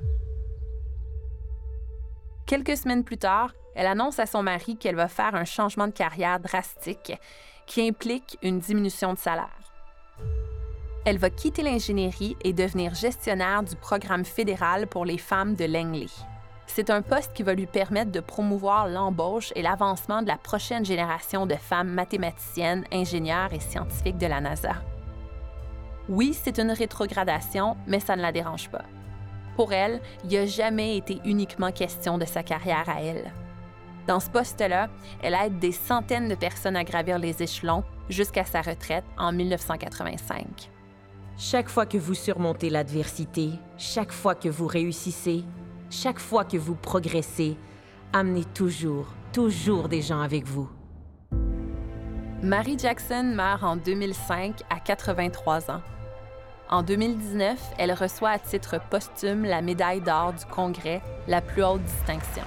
Quelques 2.46 2.76
semaines 2.76 3.04
plus 3.04 3.18
tard, 3.18 3.54
elle 3.74 3.86
annonce 3.86 4.18
à 4.18 4.26
son 4.26 4.42
mari 4.42 4.76
qu'elle 4.76 4.94
va 4.94 5.08
faire 5.08 5.34
un 5.34 5.44
changement 5.44 5.86
de 5.86 5.92
carrière 5.92 6.40
drastique 6.40 7.12
qui 7.66 7.86
implique 7.86 8.38
une 8.42 8.58
diminution 8.58 9.12
de 9.14 9.18
salaire. 9.18 9.50
Elle 11.04 11.18
va 11.18 11.30
quitter 11.30 11.62
l'ingénierie 11.62 12.36
et 12.42 12.52
devenir 12.52 12.94
gestionnaire 12.94 13.62
du 13.62 13.76
programme 13.76 14.24
fédéral 14.24 14.86
pour 14.86 15.04
les 15.04 15.18
femmes 15.18 15.54
de 15.54 15.64
Langley. 15.64 16.06
C'est 16.66 16.90
un 16.90 17.02
poste 17.02 17.32
qui 17.32 17.42
va 17.42 17.54
lui 17.54 17.66
permettre 17.66 18.12
de 18.12 18.20
promouvoir 18.20 18.88
l'embauche 18.88 19.52
et 19.56 19.62
l'avancement 19.62 20.22
de 20.22 20.28
la 20.28 20.36
prochaine 20.36 20.84
génération 20.84 21.46
de 21.46 21.54
femmes 21.54 21.90
mathématiciennes, 21.90 22.84
ingénieures 22.92 23.52
et 23.52 23.60
scientifiques 23.60 24.18
de 24.18 24.26
la 24.26 24.40
NASA. 24.40 24.74
Oui, 26.08 26.34
c'est 26.34 26.58
une 26.58 26.70
rétrogradation, 26.70 27.76
mais 27.86 28.00
ça 28.00 28.16
ne 28.16 28.22
la 28.22 28.32
dérange 28.32 28.68
pas. 28.70 28.84
Pour 29.56 29.72
elle, 29.72 30.00
il 30.24 30.30
n'y 30.30 30.36
a 30.36 30.46
jamais 30.46 30.96
été 30.96 31.20
uniquement 31.24 31.72
question 31.72 32.18
de 32.18 32.26
sa 32.26 32.42
carrière 32.42 32.88
à 32.88 33.00
elle. 33.00 33.32
Dans 34.06 34.20
ce 34.20 34.30
poste-là, 34.30 34.88
elle 35.22 35.34
aide 35.34 35.58
des 35.58 35.72
centaines 35.72 36.28
de 36.28 36.34
personnes 36.34 36.76
à 36.76 36.84
gravir 36.84 37.18
les 37.18 37.42
échelons 37.42 37.82
jusqu'à 38.08 38.44
sa 38.44 38.60
retraite 38.60 39.04
en 39.18 39.32
1985. 39.32 40.70
Chaque 41.38 41.68
fois 41.68 41.86
que 41.86 41.98
vous 41.98 42.14
surmontez 42.14 42.70
l'adversité, 42.70 43.50
chaque 43.76 44.12
fois 44.12 44.34
que 44.34 44.48
vous 44.48 44.66
réussissez, 44.66 45.44
chaque 45.90 46.18
fois 46.18 46.44
que 46.44 46.56
vous 46.56 46.74
progressez, 46.74 47.56
amenez 48.12 48.44
toujours, 48.44 49.08
toujours 49.32 49.88
des 49.88 50.02
gens 50.02 50.20
avec 50.20 50.46
vous. 50.46 50.68
Mary 52.42 52.76
Jackson 52.78 53.32
meurt 53.34 53.64
en 53.64 53.76
2005 53.76 54.60
à 54.68 54.78
83 54.78 55.70
ans. 55.70 55.82
En 56.68 56.82
2019, 56.82 57.58
elle 57.78 57.92
reçoit 57.92 58.30
à 58.30 58.38
titre 58.38 58.80
posthume 58.90 59.44
la 59.44 59.62
médaille 59.62 60.00
d'or 60.00 60.32
du 60.32 60.44
Congrès, 60.46 61.00
la 61.28 61.40
plus 61.40 61.62
haute 61.62 61.82
distinction. 61.82 62.42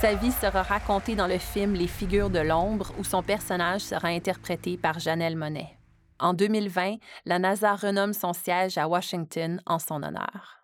Sa 0.00 0.14
vie 0.14 0.32
sera 0.32 0.62
racontée 0.62 1.14
dans 1.14 1.26
le 1.26 1.38
film 1.38 1.74
Les 1.74 1.86
figures 1.86 2.28
de 2.28 2.40
l'ombre, 2.40 2.92
où 2.98 3.04
son 3.04 3.22
personnage 3.22 3.80
sera 3.80 4.08
interprété 4.08 4.76
par 4.76 4.98
Janelle 4.98 5.36
Monet. 5.36 5.76
En 6.18 6.34
2020, 6.34 6.96
la 7.24 7.38
NASA 7.38 7.74
renomme 7.74 8.12
son 8.12 8.32
siège 8.32 8.78
à 8.78 8.88
Washington 8.88 9.60
en 9.64 9.78
son 9.78 10.02
honneur. 10.02 10.55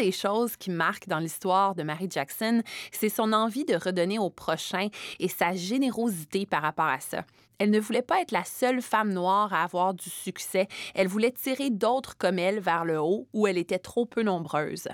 Des 0.00 0.12
choses 0.12 0.56
qui 0.56 0.70
marque 0.70 1.08
dans 1.08 1.18
l'histoire 1.18 1.74
de 1.74 1.82
Mary 1.82 2.08
Jackson, 2.10 2.62
c'est 2.90 3.10
son 3.10 3.34
envie 3.34 3.66
de 3.66 3.74
redonner 3.74 4.18
au 4.18 4.30
prochain 4.30 4.88
et 5.18 5.28
sa 5.28 5.52
générosité 5.52 6.46
par 6.46 6.62
rapport 6.62 6.86
à 6.86 7.00
ça. 7.00 7.24
Elle 7.58 7.70
ne 7.70 7.80
voulait 7.80 8.00
pas 8.00 8.22
être 8.22 8.32
la 8.32 8.44
seule 8.44 8.80
femme 8.80 9.12
noire 9.12 9.52
à 9.52 9.62
avoir 9.62 9.92
du 9.92 10.08
succès, 10.08 10.68
elle 10.94 11.08
voulait 11.08 11.32
tirer 11.32 11.68
d'autres 11.68 12.16
comme 12.16 12.38
elle 12.38 12.60
vers 12.60 12.86
le 12.86 12.98
haut 12.98 13.28
où 13.34 13.46
elle 13.46 13.58
était 13.58 13.78
trop 13.78 14.06
peu 14.06 14.22
nombreuse. 14.22 14.88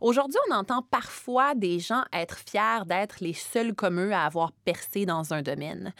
Aujourd'hui, 0.00 0.38
on 0.50 0.54
entend 0.54 0.82
parfois 0.82 1.54
des 1.54 1.78
gens 1.78 2.04
être 2.12 2.38
fiers 2.38 2.84
d'être 2.86 3.16
les 3.20 3.34
seuls 3.34 3.74
comme 3.74 4.00
eux 4.00 4.12
à 4.12 4.24
avoir 4.24 4.52
percé 4.64 5.06
dans 5.06 5.32
un 5.32 5.42
domaine. 5.42 5.92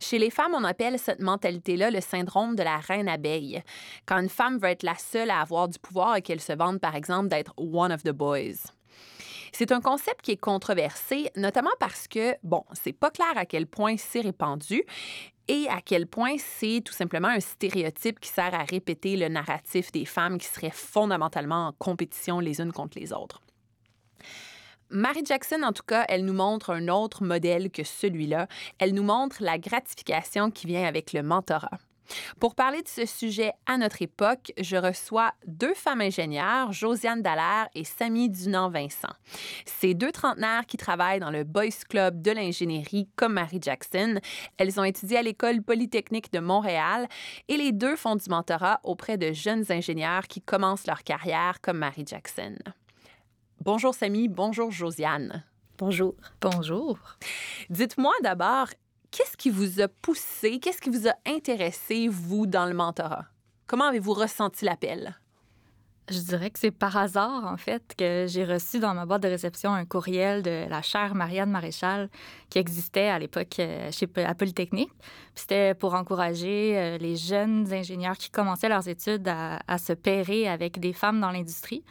Chez 0.00 0.18
les 0.18 0.30
femmes, 0.30 0.54
on 0.54 0.64
appelle 0.64 0.98
cette 0.98 1.20
mentalité-là 1.20 1.90
le 1.90 2.00
syndrome 2.00 2.56
de 2.56 2.62
la 2.62 2.78
reine 2.78 3.08
abeille. 3.08 3.62
Quand 4.06 4.18
une 4.18 4.28
femme 4.28 4.58
veut 4.58 4.68
être 4.68 4.82
la 4.82 4.96
seule 4.96 5.30
à 5.30 5.40
avoir 5.40 5.68
du 5.68 5.78
pouvoir 5.78 6.16
et 6.16 6.22
qu'elle 6.22 6.40
se 6.40 6.52
vante, 6.52 6.80
par 6.80 6.94
exemple, 6.94 7.28
d'être 7.28 7.54
one 7.56 7.92
of 7.92 8.02
the 8.02 8.10
boys. 8.10 8.72
C'est 9.52 9.72
un 9.72 9.80
concept 9.80 10.22
qui 10.22 10.32
est 10.32 10.36
controversé, 10.36 11.30
notamment 11.36 11.70
parce 11.80 12.06
que, 12.06 12.34
bon, 12.42 12.64
c'est 12.72 12.92
pas 12.92 13.10
clair 13.10 13.32
à 13.36 13.46
quel 13.46 13.66
point 13.66 13.96
c'est 13.96 14.20
répandu, 14.20 14.84
et 15.48 15.66
à 15.68 15.80
quel 15.80 16.06
point 16.06 16.36
c'est 16.38 16.82
tout 16.84 16.92
simplement 16.92 17.28
un 17.28 17.40
stéréotype 17.40 18.20
qui 18.20 18.28
sert 18.28 18.54
à 18.54 18.64
répéter 18.64 19.16
le 19.16 19.28
narratif 19.28 19.90
des 19.90 20.04
femmes 20.04 20.38
qui 20.38 20.46
seraient 20.46 20.70
fondamentalement 20.70 21.68
en 21.68 21.72
compétition 21.72 22.40
les 22.40 22.60
unes 22.60 22.72
contre 22.72 22.98
les 22.98 23.12
autres. 23.12 23.40
Mary 24.90 25.22
Jackson, 25.24 25.62
en 25.64 25.72
tout 25.72 25.82
cas, 25.82 26.06
elle 26.08 26.24
nous 26.24 26.32
montre 26.32 26.70
un 26.70 26.88
autre 26.88 27.22
modèle 27.22 27.70
que 27.70 27.84
celui-là. 27.84 28.48
Elle 28.78 28.94
nous 28.94 29.02
montre 29.02 29.42
la 29.42 29.58
gratification 29.58 30.50
qui 30.50 30.66
vient 30.66 30.84
avec 30.84 31.12
le 31.12 31.22
mentorat. 31.22 31.78
Pour 32.40 32.54
parler 32.54 32.82
de 32.82 32.88
ce 32.88 33.06
sujet 33.06 33.52
à 33.66 33.76
notre 33.78 34.02
époque, 34.02 34.52
je 34.58 34.76
reçois 34.76 35.32
deux 35.46 35.74
femmes 35.74 36.00
ingénieures, 36.00 36.72
Josiane 36.72 37.22
Dallaire 37.22 37.68
et 37.74 37.84
Samy 37.84 38.30
Dunant-Vincent. 38.30 39.12
Ces 39.66 39.94
deux 39.94 40.12
trentenaires 40.12 40.66
qui 40.66 40.76
travaillent 40.76 41.20
dans 41.20 41.30
le 41.30 41.44
Boys 41.44 41.84
Club 41.88 42.22
de 42.22 42.30
l'ingénierie 42.30 43.08
comme 43.16 43.34
Marie 43.34 43.60
Jackson. 43.60 44.20
Elles 44.56 44.78
ont 44.80 44.84
étudié 44.84 45.18
à 45.18 45.22
l'École 45.22 45.62
polytechnique 45.62 46.32
de 46.32 46.40
Montréal 46.40 47.08
et 47.48 47.56
les 47.56 47.72
deux 47.72 47.96
font 47.96 48.16
du 48.16 48.28
mentorat 48.28 48.80
auprès 48.84 49.16
de 49.18 49.32
jeunes 49.32 49.64
ingénieurs 49.70 50.26
qui 50.26 50.40
commencent 50.40 50.86
leur 50.86 51.02
carrière 51.04 51.60
comme 51.60 51.78
Marie 51.78 52.04
Jackson. 52.06 52.56
Bonjour 53.60 53.94
Samy, 53.94 54.28
bonjour 54.28 54.70
Josiane. 54.70 55.44
Bonjour. 55.78 56.14
Bonjour. 56.40 56.98
Dites-moi 57.70 58.12
d'abord, 58.22 58.68
Qu'est-ce 59.10 59.36
qui 59.36 59.50
vous 59.50 59.80
a 59.80 59.88
poussé, 59.88 60.60
qu'est-ce 60.60 60.80
qui 60.80 60.90
vous 60.90 61.08
a 61.08 61.14
intéressé, 61.26 62.08
vous, 62.08 62.46
dans 62.46 62.66
le 62.66 62.74
mentorat? 62.74 63.26
Comment 63.66 63.86
avez-vous 63.86 64.12
ressenti 64.12 64.64
l'appel? 64.64 65.18
Je 66.10 66.20
dirais 66.20 66.50
que 66.50 66.58
c'est 66.58 66.70
par 66.70 66.96
hasard, 66.96 67.44
en 67.44 67.58
fait, 67.58 67.94
que 67.96 68.24
j'ai 68.28 68.44
reçu 68.44 68.78
dans 68.78 68.94
ma 68.94 69.04
boîte 69.04 69.22
de 69.22 69.28
réception 69.28 69.74
un 69.74 69.84
courriel 69.84 70.42
de 70.42 70.66
la 70.68 70.80
chère 70.80 71.14
Marianne 71.14 71.50
Maréchal 71.50 72.08
qui 72.48 72.58
existait 72.58 73.08
à 73.08 73.18
l'époque 73.18 73.58
euh, 73.58 73.90
chez 73.92 74.08
à 74.24 74.34
Polytechnique. 74.34 74.90
C'était 75.34 75.74
pour 75.74 75.92
encourager 75.92 76.78
euh, 76.78 76.98
les 76.98 77.16
jeunes 77.16 77.70
ingénieurs 77.72 78.16
qui 78.16 78.30
commençaient 78.30 78.70
leurs 78.70 78.88
études 78.88 79.28
à, 79.28 79.78
se 79.78 79.92
pairer 79.92 80.48
avec 80.48 80.80
des 80.80 80.94
femmes 80.94 81.20
dans 81.20 81.30
l'industrie. 81.30 81.84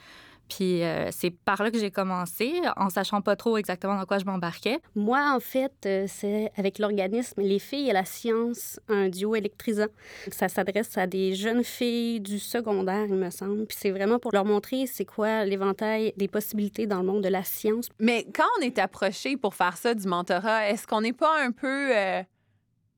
Puis 0.49 0.83
euh, 0.83 1.09
c'est 1.11 1.31
par 1.31 1.61
là 1.61 1.71
que 1.71 1.79
j'ai 1.79 1.91
commencé, 1.91 2.61
en 2.75 2.89
sachant 2.89 3.21
pas 3.21 3.35
trop 3.35 3.57
exactement 3.57 3.95
dans 3.95 4.05
quoi 4.05 4.17
je 4.19 4.25
m'embarquais. 4.25 4.79
Moi, 4.95 5.19
en 5.33 5.39
fait, 5.39 5.73
euh, 5.85 6.05
c'est 6.07 6.51
avec 6.57 6.79
l'organisme 6.79 7.41
Les 7.41 7.59
filles 7.59 7.89
et 7.89 7.93
la 7.93 8.05
science, 8.05 8.79
un 8.87 9.09
duo 9.09 9.35
électrisant. 9.35 9.87
Ça 10.31 10.49
s'adresse 10.49 10.97
à 10.97 11.07
des 11.07 11.35
jeunes 11.35 11.63
filles 11.63 12.19
du 12.19 12.39
secondaire, 12.39 13.05
il 13.07 13.15
me 13.15 13.29
semble. 13.29 13.65
Puis 13.65 13.77
c'est 13.79 13.91
vraiment 13.91 14.19
pour 14.19 14.31
leur 14.33 14.45
montrer 14.45 14.87
c'est 14.87 15.05
quoi 15.05 15.45
l'éventail 15.45 16.13
des 16.17 16.27
possibilités 16.27 16.87
dans 16.87 16.99
le 16.99 17.05
monde 17.05 17.23
de 17.23 17.29
la 17.29 17.43
science. 17.43 17.89
Mais 17.99 18.25
quand 18.33 18.47
on 18.59 18.61
est 18.61 18.79
approché 18.79 19.37
pour 19.37 19.55
faire 19.55 19.77
ça 19.77 19.93
du 19.93 20.07
mentorat, 20.07 20.69
est-ce 20.69 20.87
qu'on 20.87 21.01
n'est 21.01 21.13
pas 21.13 21.41
un 21.41 21.51
peu 21.51 21.95
euh, 21.95 22.23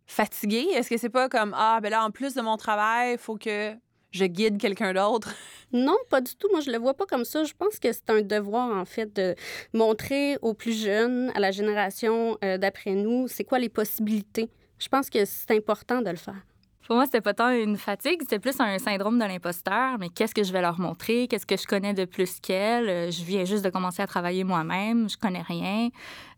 fatigué? 0.05 0.67
Est-ce 0.73 0.89
que 0.89 0.97
c'est 0.97 1.09
pas 1.09 1.29
comme, 1.29 1.53
ah, 1.57 1.79
ben 1.81 1.89
là, 1.89 2.03
en 2.03 2.11
plus 2.11 2.33
de 2.33 2.41
mon 2.41 2.57
travail, 2.57 3.13
il 3.13 3.17
faut 3.17 3.37
que 3.37 3.73
je 4.11 4.25
guide 4.25 4.57
quelqu'un 4.57 4.93
d'autre? 4.93 5.33
Non, 5.71 5.97
pas 6.09 6.19
du 6.19 6.35
tout. 6.35 6.47
Moi, 6.49 6.61
je 6.61 6.71
le 6.71 6.79
vois 6.79 6.95
pas 6.95 7.05
comme 7.05 7.23
ça. 7.25 7.43
Je 7.43 7.53
pense 7.53 7.77
que 7.77 7.91
c'est 7.91 8.09
un 8.09 8.21
devoir, 8.23 8.75
en 8.75 8.85
fait, 8.85 9.15
de 9.15 9.35
montrer 9.71 10.35
aux 10.41 10.55
plus 10.55 10.73
jeunes, 10.83 11.31
à 11.35 11.39
la 11.39 11.51
génération 11.51 12.39
euh, 12.43 12.57
d'après 12.57 12.95
nous, 12.95 13.27
c'est 13.27 13.43
quoi 13.43 13.59
les 13.59 13.69
possibilités. 13.69 14.49
Je 14.79 14.87
pense 14.87 15.11
que 15.11 15.23
c'est 15.25 15.51
important 15.51 16.01
de 16.01 16.09
le 16.09 16.15
faire. 16.15 16.41
Pour 16.89 16.95
moi, 16.95 17.05
c'était 17.05 17.21
pas 17.21 17.35
tant 17.35 17.49
une 17.51 17.77
fatigue, 17.77 18.19
c'était 18.21 18.39
plus 18.39 18.59
un 18.59 18.79
syndrome 18.79 19.19
de 19.19 19.23
l'imposteur. 19.25 19.99
Mais 19.99 20.09
qu'est-ce 20.09 20.33
que 20.33 20.41
je 20.43 20.51
vais 20.51 20.61
leur 20.61 20.79
montrer? 20.79 21.27
Qu'est-ce 21.27 21.45
que 21.45 21.55
je 21.55 21.67
connais 21.67 21.93
de 21.93 22.05
plus 22.05 22.39
qu'elles? 22.39 22.89
Euh, 22.89 23.11
je 23.11 23.23
viens 23.23 23.45
juste 23.45 23.63
de 23.63 23.69
commencer 23.69 24.01
à 24.01 24.07
travailler 24.07 24.43
moi-même, 24.43 25.07
je 25.07 25.15
connais 25.15 25.43
rien. 25.43 25.89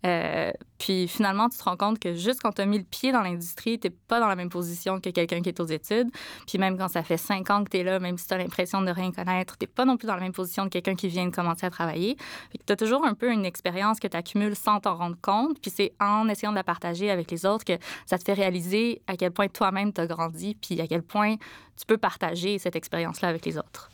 Euh, 0.06 0.52
puis 0.78 1.08
finalement, 1.08 1.48
tu 1.50 1.58
te 1.58 1.64
rends 1.64 1.78
compte 1.78 2.00
que 2.00 2.16
juste 2.16 2.42
quand 2.42 2.54
tu 2.54 2.62
as 2.62 2.66
mis 2.66 2.80
le 2.80 2.84
pied 2.84 3.12
dans 3.12 3.22
l'industrie, 3.22 3.80
tu 3.80 3.90
pas 3.92 4.20
dans 4.20 4.28
la 4.28 4.36
même 4.36 4.50
position 4.50 5.00
que 5.00 5.10
quelqu'un 5.10 5.42
qui 5.42 5.50
est 5.50 5.60
aux 5.60 5.66
études. 5.66 6.10
Puis 6.48 6.58
même 6.58 6.78
quand 6.78 6.88
ça 6.88 7.04
fait 7.04 7.18
cinq 7.18 7.50
ans 7.50 7.64
que 7.64 7.70
tu 7.70 7.78
es 7.78 7.84
là, 7.84 8.00
même 8.00 8.18
si 8.18 8.28
tu 8.28 8.34
as 8.34 8.38
l'impression 8.38 8.82
de 8.82 8.90
rien 8.90 9.12
connaître, 9.12 9.58
tu 9.58 9.68
pas 9.68 9.86
non 9.86 9.98
plus 9.98 10.08
dans 10.08 10.16
la 10.16 10.22
même 10.22 10.34
position 10.34 10.66
que 10.66 10.70
quelqu'un 10.70 10.96
qui 10.96 11.08
vient 11.08 11.28
de 11.28 11.36
commencer 11.36 11.66
à 11.66 11.70
travailler. 11.70 12.18
Tu 12.66 12.74
as 12.74 12.76
toujours 12.76 13.06
un 13.06 13.14
peu 13.14 13.32
une 13.32 13.46
expérience 13.46 14.00
que 14.00 14.08
tu 14.08 14.18
accumules 14.18 14.56
sans 14.56 14.80
t'en 14.80 14.96
rendre 14.96 15.18
compte. 15.22 15.60
Puis 15.62 15.72
c'est 15.76 15.94
en 16.00 16.28
essayant 16.28 16.52
de 16.52 16.58
la 16.58 16.64
partager 16.64 17.12
avec 17.12 17.30
les 17.30 17.46
autres 17.46 17.64
que 17.64 17.78
ça 18.06 18.18
te 18.18 18.24
fait 18.24 18.34
réaliser 18.34 19.02
à 19.08 19.16
quel 19.16 19.32
point 19.32 19.48
toi-même 19.48 19.94
tu 19.94 20.02
as 20.02 20.08
grandi, 20.08 20.56
puis 20.56 20.82
à 20.82 20.88
quel 20.88 21.04
point 21.04 21.36
tu 21.78 21.86
peux 21.86 21.98
partager 21.98 22.58
cette 22.58 22.76
expérience-là 22.76 23.28
avec 23.28 23.46
les 23.46 23.58
autres. 23.58 23.90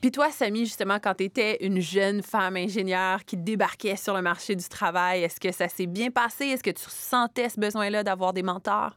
Puis 0.00 0.10
toi, 0.10 0.30
Samy, 0.30 0.60
justement, 0.60 0.98
quand 0.98 1.14
tu 1.14 1.24
étais 1.24 1.58
une 1.64 1.80
jeune 1.80 2.22
femme 2.22 2.56
ingénieure 2.56 3.22
qui 3.26 3.36
débarquait 3.36 3.96
sur 3.96 4.14
le 4.14 4.22
marché 4.22 4.56
du 4.56 4.66
travail, 4.66 5.22
est-ce 5.22 5.38
que 5.38 5.52
ça 5.52 5.68
s'est 5.68 5.86
bien 5.86 6.10
passé? 6.10 6.46
Est-ce 6.46 6.62
que 6.62 6.70
tu 6.70 6.84
sentais 6.88 7.50
ce 7.50 7.60
besoin-là 7.60 8.02
d'avoir 8.02 8.32
des 8.32 8.42
mentors? 8.42 8.96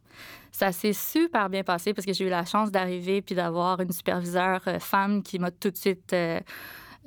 Ça 0.53 0.71
s'est 0.71 0.93
super 0.93 1.49
bien 1.49 1.63
passé 1.63 1.93
parce 1.93 2.05
que 2.05 2.13
j'ai 2.13 2.25
eu 2.25 2.29
la 2.29 2.45
chance 2.45 2.71
d'arriver 2.71 3.21
puis 3.21 3.35
d'avoir 3.35 3.81
une 3.81 3.91
superviseure 3.91 4.61
euh, 4.67 4.79
femme 4.79 5.23
qui 5.23 5.39
m'a 5.39 5.51
tout 5.51 5.71
de 5.71 5.77
suite 5.77 6.13
euh, 6.13 6.39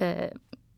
euh, 0.02 0.28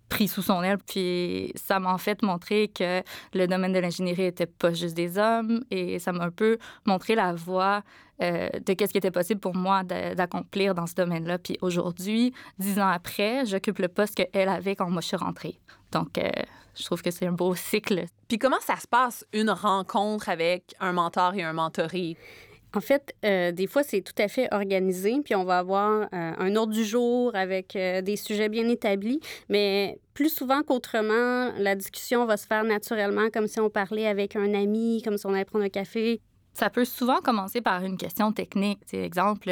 pris 0.08 0.28
sous 0.28 0.42
son 0.42 0.62
aile. 0.62 0.78
Puis 0.78 1.50
ça 1.56 1.80
m'a 1.80 1.92
en 1.92 1.98
fait 1.98 2.22
montré 2.22 2.68
que 2.68 3.02
le 3.34 3.46
domaine 3.48 3.72
de 3.72 3.80
l'ingénierie 3.80 4.26
était 4.26 4.46
pas 4.46 4.72
juste 4.72 4.94
des 4.94 5.18
hommes 5.18 5.64
et 5.72 5.98
ça 5.98 6.12
m'a 6.12 6.24
un 6.24 6.30
peu 6.30 6.58
montré 6.86 7.16
la 7.16 7.32
voie 7.32 7.82
euh, 8.22 8.48
de 8.64 8.72
qu'est-ce 8.72 8.92
qui 8.92 8.98
était 8.98 9.10
possible 9.10 9.40
pour 9.40 9.54
moi 9.54 9.82
d'accomplir 9.84 10.74
dans 10.74 10.86
ce 10.86 10.94
domaine-là. 10.94 11.38
Puis 11.38 11.56
aujourd'hui, 11.60 12.32
dix 12.58 12.78
ans 12.78 12.88
après, 12.88 13.46
j'occupe 13.46 13.78
le 13.78 13.88
poste 13.88 14.14
qu'elle 14.14 14.48
avait 14.48 14.76
quand 14.76 14.90
moi 14.90 15.00
je 15.00 15.08
suis 15.08 15.16
rentrée. 15.16 15.58
Donc, 15.92 16.18
euh, 16.18 16.30
je 16.74 16.84
trouve 16.84 17.02
que 17.02 17.10
c'est 17.10 17.26
un 17.26 17.32
beau 17.32 17.54
cycle. 17.54 18.04
Puis 18.28 18.38
comment 18.38 18.60
ça 18.60 18.76
se 18.76 18.86
passe, 18.86 19.24
une 19.32 19.50
rencontre 19.50 20.28
avec 20.28 20.74
un 20.80 20.92
mentor 20.92 21.34
et 21.34 21.42
un 21.42 21.52
mentoré? 21.52 22.16
En 22.74 22.80
fait, 22.80 23.14
euh, 23.24 23.50
des 23.50 23.66
fois, 23.66 23.82
c'est 23.82 24.02
tout 24.02 24.14
à 24.18 24.28
fait 24.28 24.48
organisé, 24.52 25.16
puis 25.24 25.34
on 25.34 25.44
va 25.44 25.58
avoir 25.58 26.02
euh, 26.02 26.06
un 26.12 26.56
ordre 26.56 26.72
du 26.72 26.84
jour 26.84 27.34
avec 27.34 27.74
euh, 27.76 28.02
des 28.02 28.16
sujets 28.16 28.50
bien 28.50 28.68
établis, 28.68 29.20
mais 29.48 29.98
plus 30.12 30.28
souvent 30.28 30.62
qu'autrement, 30.62 31.50
la 31.56 31.74
discussion 31.74 32.26
va 32.26 32.36
se 32.36 32.46
faire 32.46 32.64
naturellement, 32.64 33.30
comme 33.32 33.46
si 33.46 33.58
on 33.58 33.70
parlait 33.70 34.06
avec 34.06 34.36
un 34.36 34.52
ami, 34.52 35.00
comme 35.02 35.16
si 35.16 35.24
on 35.24 35.32
allait 35.32 35.46
prendre 35.46 35.64
un 35.64 35.70
café. 35.70 36.20
Ça 36.54 36.70
peut 36.70 36.84
souvent 36.84 37.18
commencer 37.18 37.60
par 37.60 37.82
une 37.84 37.96
question 37.96 38.32
technique. 38.32 38.80
Par 38.90 39.00
exemple, 39.00 39.48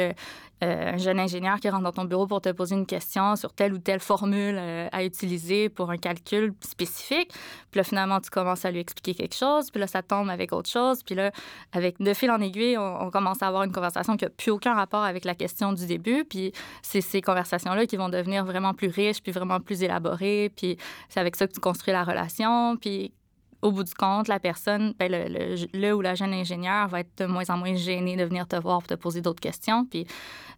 euh, 0.63 0.93
un 0.93 0.97
jeune 0.97 1.19
ingénieur 1.19 1.59
qui 1.59 1.69
rentre 1.69 1.83
dans 1.83 1.91
ton 1.91 2.05
bureau 2.05 2.25
pour 2.25 2.41
te 2.41 2.51
poser 2.51 2.75
une 2.75 2.87
question 2.87 3.35
sur 3.35 3.53
telle 3.53 3.73
ou 3.73 3.77
telle 3.77 3.99
formule 3.99 4.55
euh, 4.57 4.87
à 4.91 5.03
utiliser 5.03 5.69
pour 5.69 5.91
un 5.91 5.97
calcul 5.97 6.53
spécifique. 6.61 7.31
Puis 7.69 7.77
là, 7.77 7.83
finalement, 7.83 8.19
tu 8.19 8.31
commences 8.31 8.65
à 8.65 8.71
lui 8.71 8.79
expliquer 8.79 9.13
quelque 9.13 9.35
chose. 9.35 9.69
Puis 9.69 9.79
là, 9.79 9.85
ça 9.85 10.01
tombe 10.01 10.29
avec 10.29 10.51
autre 10.53 10.69
chose. 10.69 11.03
Puis 11.03 11.13
là, 11.13 11.31
avec 11.73 12.01
de 12.01 12.13
fil 12.13 12.31
en 12.31 12.41
aiguille, 12.41 12.75
on, 12.77 13.11
commence 13.11 13.43
à 13.43 13.47
avoir 13.47 13.63
une 13.63 13.71
conversation 13.71 14.17
qui 14.17 14.25
n'a 14.25 14.31
plus 14.31 14.51
aucun 14.51 14.73
rapport 14.73 15.03
avec 15.03 15.25
la 15.25 15.35
question 15.35 15.73
du 15.73 15.85
début. 15.85 16.25
Puis 16.25 16.51
c'est 16.81 17.01
ces 17.01 17.21
conversations-là 17.21 17.85
qui 17.85 17.95
vont 17.95 18.09
devenir 18.09 18.43
vraiment 18.43 18.73
plus 18.73 18.89
riches, 18.89 19.21
puis 19.21 19.31
vraiment 19.31 19.59
plus 19.59 19.83
élaborées. 19.83 20.51
Puis 20.55 20.77
c'est 21.07 21.19
avec 21.19 21.35
ça 21.35 21.47
que 21.47 21.53
tu 21.53 21.59
construis 21.59 21.93
la 21.93 22.03
relation. 22.03 22.77
Puis 22.77 23.13
au 23.61 23.71
bout 23.71 23.83
du 23.83 23.93
compte, 23.93 24.27
la 24.27 24.39
personne, 24.39 24.93
ben, 24.99 25.11
le, 25.11 25.93
ou 25.93 26.01
la 26.01 26.15
jeune 26.15 26.33
ingénieur 26.33 26.87
va 26.87 26.99
être 27.01 27.17
de 27.17 27.25
moins 27.25 27.49
en 27.49 27.57
moins 27.57 27.75
gêné 27.75 28.15
de 28.15 28.23
venir 28.23 28.47
te 28.47 28.55
voir 28.55 28.79
pour 28.79 28.87
te 28.87 28.93
poser 28.93 29.21
d'autres 29.21 29.39
questions. 29.39 29.85
Puis 29.85 30.05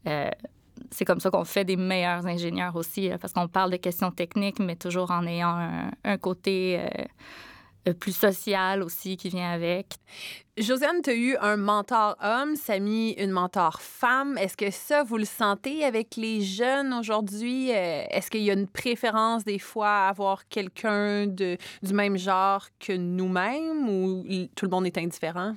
euh, 0.07 0.29
c'est 0.91 1.05
comme 1.05 1.19
ça 1.19 1.29
qu'on 1.29 1.45
fait 1.45 1.65
des 1.65 1.75
meilleurs 1.75 2.25
ingénieurs 2.25 2.75
aussi, 2.75 3.09
parce 3.19 3.33
qu'on 3.33 3.47
parle 3.47 3.71
de 3.71 3.77
questions 3.77 4.11
techniques, 4.11 4.59
mais 4.59 4.75
toujours 4.75 5.11
en 5.11 5.25
ayant 5.25 5.91
un, 6.03 6.17
côté 6.17 6.79
euh, 6.79 6.87
euh, 6.99 7.05
plus 7.93 8.15
social 8.15 8.83
aussi 8.83 9.17
qui 9.17 9.29
vient 9.29 9.51
avec. 9.51 9.95
Josiane, 10.57 11.01
tu 11.01 11.09
as 11.09 11.15
eu 11.15 11.37
un 11.37 11.55
mentor 11.55 12.17
homme, 12.21 12.55
Samy, 12.55 13.11
une 13.13 13.31
mentor 13.31 13.81
femme. 13.81 14.37
Est-ce 14.37 14.57
que 14.57 14.71
ça, 14.71 15.03
vous 15.03 15.17
le 15.17 15.25
sentez 15.25 15.85
avec 15.85 16.17
les 16.17 16.41
jeunes 16.41 16.93
aujourd'hui? 16.93 17.71
Euh, 17.71 18.03
est-ce 18.09 18.29
qu'il 18.29 18.41
y 18.41 18.49
a 18.49 18.53
une 18.53 18.67
préférence 18.67 19.45
des 19.45 19.59
fois 19.59 19.89
à 19.89 20.09
avoir 20.09 20.47
quelqu'un 20.49 21.27
du 21.27 21.57
même 21.93 22.17
genre 22.17 22.65
que 22.79 22.93
nous-mêmes 22.93 23.87
ou 23.87 24.23
tout 24.55 24.65
le 24.65 24.71
monde 24.71 24.85
est 24.85 24.97
indifférent? 24.97 25.53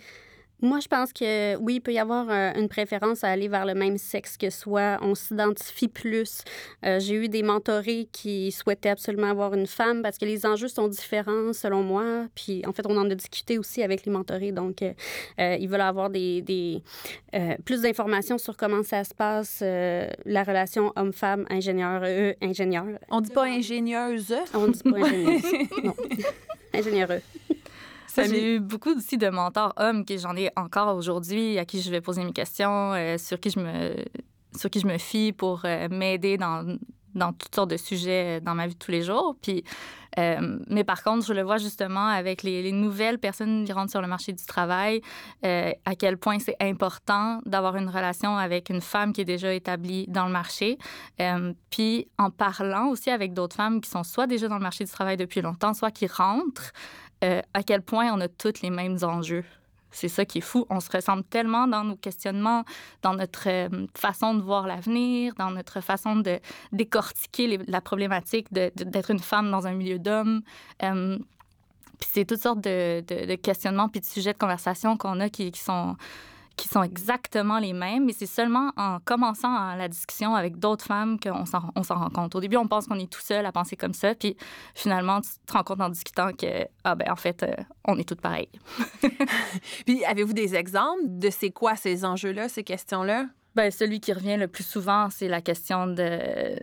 Moi, 0.64 0.78
je 0.78 0.86
pense 0.86 1.12
que 1.12 1.56
oui, 1.56 1.74
il 1.74 1.80
peut 1.80 1.92
y 1.92 1.98
avoir 1.98 2.30
euh, 2.30 2.52
une 2.54 2.68
préférence 2.68 3.24
à 3.24 3.30
aller 3.30 3.48
vers 3.48 3.66
le 3.66 3.74
même 3.74 3.98
sexe 3.98 4.36
que 4.36 4.48
soi. 4.48 4.96
On 5.02 5.16
s'identifie 5.16 5.88
plus. 5.88 6.42
Euh, 6.86 7.00
j'ai 7.00 7.16
eu 7.16 7.28
des 7.28 7.42
mentorés 7.42 8.08
qui 8.12 8.52
souhaitaient 8.52 8.90
absolument 8.90 9.26
avoir 9.26 9.54
une 9.54 9.66
femme 9.66 10.02
parce 10.02 10.18
que 10.18 10.24
les 10.24 10.46
enjeux 10.46 10.68
sont 10.68 10.86
différents 10.86 11.52
selon 11.52 11.82
moi. 11.82 12.26
Puis, 12.36 12.62
en 12.64 12.72
fait, 12.72 12.86
on 12.86 12.96
en 12.96 13.10
a 13.10 13.14
discuté 13.16 13.58
aussi 13.58 13.82
avec 13.82 14.06
les 14.06 14.12
mentorés. 14.12 14.52
Donc, 14.52 14.82
euh, 14.82 15.56
ils 15.58 15.68
veulent 15.68 15.80
avoir 15.80 16.10
des, 16.10 16.42
des 16.42 16.80
plus 17.64 17.82
d'informations 17.82 18.38
sur 18.38 18.56
comment 18.56 18.84
ça 18.84 19.02
se 19.02 19.14
passe, 19.14 19.62
la 19.62 20.44
relation 20.44 20.92
homme-femme, 20.94 21.44
ingénieur, 21.50 22.02
eux, 22.04 22.34
ingénieur. 22.40 22.84
On 23.10 23.20
dit 23.20 23.32
pas 23.32 23.46
ingénieuse. 23.46 24.32
On 24.54 24.68
dit 24.68 24.82
pas 24.82 24.98
ingénieuse. 24.98 25.42
non. 25.82 25.94
Ingénieureux. 26.72 27.20
J'ai 28.16 28.56
eu 28.56 28.60
beaucoup 28.60 28.94
aussi 28.94 29.16
de 29.16 29.28
mentors 29.28 29.72
hommes 29.76 30.04
que 30.04 30.16
j'en 30.16 30.36
ai 30.36 30.50
encore 30.56 30.94
aujourd'hui, 30.96 31.58
à 31.58 31.64
qui 31.64 31.80
je 31.80 31.90
vais 31.90 32.00
poser 32.00 32.24
mes 32.24 32.32
questions, 32.32 32.92
euh, 32.92 33.18
sur, 33.18 33.40
qui 33.40 33.50
je 33.50 33.60
me, 33.60 33.94
sur 34.56 34.70
qui 34.70 34.80
je 34.80 34.86
me 34.86 34.98
fie 34.98 35.32
pour 35.32 35.62
euh, 35.64 35.88
m'aider 35.90 36.36
dans, 36.36 36.76
dans 37.14 37.32
toutes 37.32 37.54
sortes 37.54 37.70
de 37.70 37.76
sujets 37.76 38.40
dans 38.40 38.54
ma 38.54 38.66
vie 38.66 38.74
de 38.74 38.78
tous 38.78 38.90
les 38.90 39.02
jours. 39.02 39.36
Puis, 39.40 39.64
euh, 40.18 40.58
mais 40.68 40.84
par 40.84 41.02
contre, 41.02 41.24
je 41.24 41.32
le 41.32 41.40
vois 41.40 41.56
justement 41.56 42.06
avec 42.06 42.42
les, 42.42 42.62
les, 42.62 42.72
nouvelles 42.72 43.18
personnes 43.18 43.64
qui 43.64 43.72
rentrent 43.72 43.90
sur 43.90 44.02
le 44.02 44.08
marché 44.08 44.34
du 44.34 44.44
travail, 44.44 45.00
à 45.42 45.94
quel 45.98 46.18
point 46.18 46.38
c'est 46.38 46.56
important 46.60 47.40
d'avoir 47.46 47.76
une 47.76 47.88
relation 47.88 48.36
avec 48.36 48.68
une 48.68 48.82
femme 48.82 49.14
qui 49.14 49.22
est 49.22 49.26
déjà 49.26 49.54
établie 49.54 50.06
dans 50.08 50.26
le 50.26 50.32
marché. 50.32 50.76
puis 51.70 52.08
en 52.18 52.30
parlant 52.30 52.88
aussi 52.88 53.08
avec 53.08 53.32
d'autres 53.32 53.56
femmes 53.56 53.80
qui 53.80 53.88
sont 53.88 54.04
soit 54.04 54.26
déjà 54.26 54.48
dans 54.48 54.58
le 54.58 54.62
marché 54.62 54.84
du 54.84 54.90
travail 54.90 55.16
depuis 55.16 55.40
longtemps, 55.40 55.72
soit 55.72 55.90
qui 55.90 56.06
rentrent, 56.06 56.72
euh, 57.22 57.40
à 57.54 57.62
quel 57.62 57.82
point 57.82 58.12
on 58.12 58.20
a 58.20 58.28
tous 58.28 58.62
les 58.62 58.70
mêmes 58.70 58.98
enjeux. 59.02 59.44
C'est 59.92 60.08
ça 60.08 60.24
qui 60.24 60.38
est 60.38 60.42
fou. 60.42 60.66
On 60.70 60.80
se 60.80 60.90
ressemble 60.90 61.22
tellement 61.22 61.68
dans 61.68 61.84
nos 61.84 61.96
questionnements, 61.96 62.64
dans 63.02 63.14
notre 63.14 63.48
euh, 63.48 63.86
façon 63.96 64.34
de 64.34 64.42
voir 64.42 64.66
l'avenir, 64.66 65.34
dans 65.36 65.50
notre 65.50 65.80
façon 65.80 66.16
de 66.16 66.40
décortiquer 66.72 67.58
la 67.68 67.80
problématique 67.80 68.52
d'être 68.52 69.10
une 69.10 69.18
femme 69.18 69.50
dans 69.50 69.66
un 69.66 69.74
milieu 69.74 69.98
d'hommes. 69.98 70.42
Euh, 70.82 71.18
c'est 72.00 72.24
toutes 72.24 72.42
sortes 72.42 72.60
de, 72.60 73.34
questionnements 73.36 73.88
puis 73.88 74.00
de 74.00 74.06
sujets 74.06 74.32
de 74.32 74.38
conversation 74.38 74.96
qu'on 74.96 75.20
a 75.20 75.28
qui 75.28 75.52
sont 75.54 75.96
qui 76.56 76.68
sont 76.68 76.82
exactement 76.82 77.58
les 77.58 77.72
mêmes, 77.72 78.04
mais 78.04 78.12
c'est 78.12 78.26
seulement 78.26 78.72
en 78.76 78.98
commençant 79.04 79.74
la 79.74 79.88
discussion 79.88 80.34
avec 80.34 80.58
d'autres 80.58 80.84
femmes 80.84 81.18
qu'on 81.18 81.46
s'en 81.46 81.94
rend 81.94 82.10
compte. 82.10 82.34
Au 82.34 82.40
début, 82.40 82.56
on 82.56 82.66
pense 82.66 82.86
qu'on 82.86 82.98
est 82.98 83.10
tout 83.10 83.20
seul 83.20 83.44
à 83.46 83.52
penser 83.52 83.76
comme 83.76 83.94
ça, 83.94 84.14
puis 84.14 84.36
finalement, 84.74 85.20
tu 85.20 85.30
te 85.46 85.52
rends 85.52 85.62
compte 85.62 85.80
en 85.80 85.88
discutant 85.88 86.32
que, 86.32 86.66
ah 86.84 86.94
ben 86.94 87.10
en 87.10 87.16
fait, 87.16 87.42
euh, 87.42 87.54
on 87.86 87.98
est 87.98 88.08
toutes 88.08 88.20
pareilles. 88.20 88.50
puis 89.86 90.04
avez-vous 90.04 90.32
des 90.32 90.54
exemples 90.54 91.02
de 91.04 91.30
c'est 91.30 91.50
quoi 91.50 91.76
ces 91.76 92.04
enjeux-là, 92.04 92.48
ces 92.48 92.64
questions-là? 92.64 93.26
Ben, 93.54 93.70
celui 93.70 94.00
qui 94.00 94.12
revient 94.12 94.38
le 94.38 94.48
plus 94.48 94.64
souvent, 94.64 95.08
c'est 95.10 95.28
la 95.28 95.42
question 95.42 95.86
de 95.86 96.58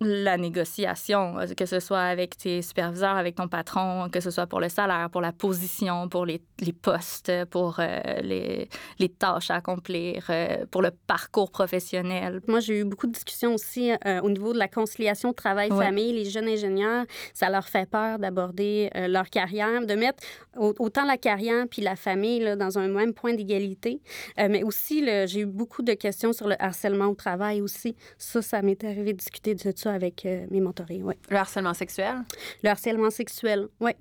la 0.00 0.36
négociation, 0.36 1.38
euh, 1.38 1.46
que 1.56 1.66
ce 1.66 1.80
soit 1.80 2.00
avec 2.00 2.36
tes 2.36 2.62
superviseurs, 2.62 3.16
avec 3.16 3.34
ton 3.34 3.48
patron, 3.48 4.08
que 4.10 4.20
ce 4.20 4.30
soit 4.30 4.46
pour 4.46 4.60
le 4.60 4.68
salaire, 4.68 5.08
pour 5.10 5.20
la 5.20 5.32
position, 5.32 6.08
pour 6.08 6.24
les, 6.24 6.40
les 6.60 6.72
postes, 6.72 7.32
pour 7.50 7.80
euh, 7.80 8.00
les, 8.22 8.68
les, 8.98 9.08
tâches 9.08 9.50
à 9.50 9.56
accomplir, 9.56 10.26
euh, 10.30 10.64
pour 10.70 10.82
le 10.82 10.90
parcours 11.06 11.50
professionnel. 11.50 12.40
Moi, 12.46 12.60
j'ai 12.60 12.80
eu 12.80 12.84
beaucoup 12.84 13.06
de 13.06 13.12
discussions 13.12 13.54
aussi 13.54 13.90
au 14.22 14.30
niveau 14.30 14.52
de 14.52 14.58
la 14.58 14.68
conciliation 14.68 15.32
travail-famille. 15.32 16.12
Les 16.12 16.24
jeunes 16.24 16.48
ingénieurs, 16.48 17.04
ça 17.32 17.48
leur 17.50 17.68
fait 17.68 17.88
peur 17.88 18.18
d'aborder 18.18 18.90
leur 18.94 19.30
carrière, 19.30 19.84
de 19.84 19.94
mettre 19.94 20.22
autant 20.56 21.04
la 21.04 21.16
carrière 21.16 21.66
puis 21.68 21.82
la 21.82 21.96
famille 21.96 22.40
là, 22.40 22.56
dans 22.56 22.78
un 22.78 22.88
même 22.88 23.14
point 23.14 23.34
d'égalité. 23.34 24.00
mais 24.36 24.62
aussi, 24.62 25.04
j'ai 25.26 25.40
eu 25.40 25.46
beaucoup 25.46 25.82
de 25.82 25.94
questions 25.94 26.32
sur 26.32 26.48
le 26.48 26.60
harcèlement 26.62 27.06
au 27.06 27.14
travail 27.14 27.60
aussi. 27.60 27.96
Ça, 28.18 28.42
ça 28.42 28.62
m'est 28.62 28.82
arrivé 28.84 29.12
de 29.12 29.18
discuter 29.18 29.54
de 29.54 29.60
ça 29.60 29.72
avec 29.90 30.26
euh, 30.26 30.46
mes 30.50 30.60
mentorés, 30.60 31.00
oui. 31.02 31.14
Le 31.28 31.36
harcèlement 31.36 31.74
sexuel? 31.74 32.16
Le 32.62 32.70
harcèlement 32.70 33.10
sexuel, 33.10 33.68
oui, 33.80 33.92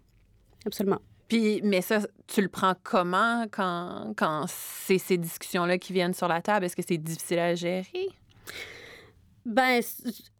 absolument. 0.65 0.99
Puis, 1.27 1.61
mais 1.63 1.81
ça, 1.81 1.99
tu 2.27 2.41
le 2.41 2.47
prends 2.47 2.73
comment 2.83 3.45
quand, 3.51 4.13
quand 4.15 4.45
c'est 4.47 4.97
ces 4.97 5.17
discussions-là 5.17 5.77
qui 5.77 5.91
viennent 5.93 6.13
sur 6.13 6.27
la 6.27 6.41
table? 6.41 6.65
Est-ce 6.65 6.75
que 6.75 6.83
c'est 6.87 6.97
difficile 6.97 7.39
à 7.39 7.55
gérer? 7.55 8.09
Ben, 9.47 9.81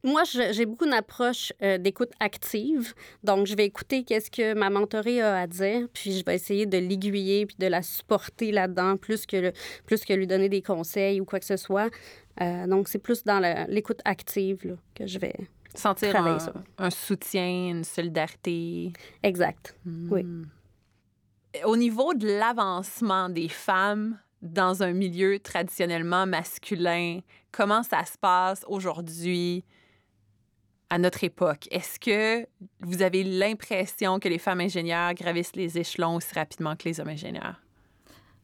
moi, 0.03 0.23
j'ai 0.25 0.65
beaucoup 0.65 0.86
une 0.86 0.91
approche 0.91 1.53
euh, 1.62 1.77
d'écoute 1.77 2.12
active. 2.19 2.93
Donc, 3.23 3.47
je 3.47 3.55
vais 3.55 3.65
écouter 3.65 4.03
qu'est-ce 4.03 4.29
que 4.29 4.53
ma 4.53 4.69
mentorée 4.69 5.21
a 5.21 5.39
à 5.39 5.47
dire, 5.47 5.88
puis 5.93 6.12
je 6.12 6.25
vais 6.25 6.36
essayer 6.36 6.65
de 6.65 6.77
l'aiguiller 6.77 7.45
puis 7.45 7.55
de 7.57 7.67
la 7.67 7.81
supporter 7.81 8.51
là-dedans, 8.51 8.97
plus 8.97 9.25
que, 9.25 9.53
plus 9.86 10.03
que 10.03 10.12
lui 10.12 10.27
donner 10.27 10.49
des 10.49 10.62
conseils 10.62 11.21
ou 11.21 11.25
quoi 11.25 11.39
que 11.39 11.45
ce 11.45 11.55
soit. 11.55 11.89
Euh, 12.41 12.67
donc, 12.67 12.88
c'est 12.88 13.00
plus 13.00 13.23
dans 13.23 13.39
l'écoute 13.67 14.02
active 14.06 14.78
que 14.93 15.08
je 15.08 15.19
vais 15.19 15.36
sentir 15.73 16.15
un, 16.78 16.89
soutien, 16.89 17.69
une 17.69 17.84
solidarité. 17.84 18.93
Exact. 19.23 19.76
Oui. 19.86 20.23
Hmm. 20.23 20.45
Au 21.65 21.76
niveau 21.76 22.13
de 22.13 22.28
l'avancement 22.28 23.30
des 23.30 23.50
femmes 23.50 24.19
dans 24.41 24.84
un 24.84 24.93
milieu 24.93 25.39
traditionnellement 25.39 26.28
masculin, 26.28 27.19
comment 27.52 27.84
ça 27.84 28.06
se 28.06 28.17
passe 28.17 28.63
aujourd'hui 28.67 29.63
à 30.89 31.00
notre 31.00 31.23
époque? 31.23 31.67
Est-ce 31.71 32.00
que 32.00 32.47
vous 32.82 33.02
avez 33.02 33.23
l'impression 33.23 34.19
que 34.19 34.30
les 34.30 34.38
femmes 34.38 34.62
ingénieures 34.62 35.13
gravissent 35.13 35.56
les 35.56 35.78
échelons 35.78 36.15
aussi 36.15 36.34
rapidement 36.34 36.76
que 36.76 36.88
les 36.88 37.00
hommes 37.00 37.10
ingénieurs? 37.10 37.62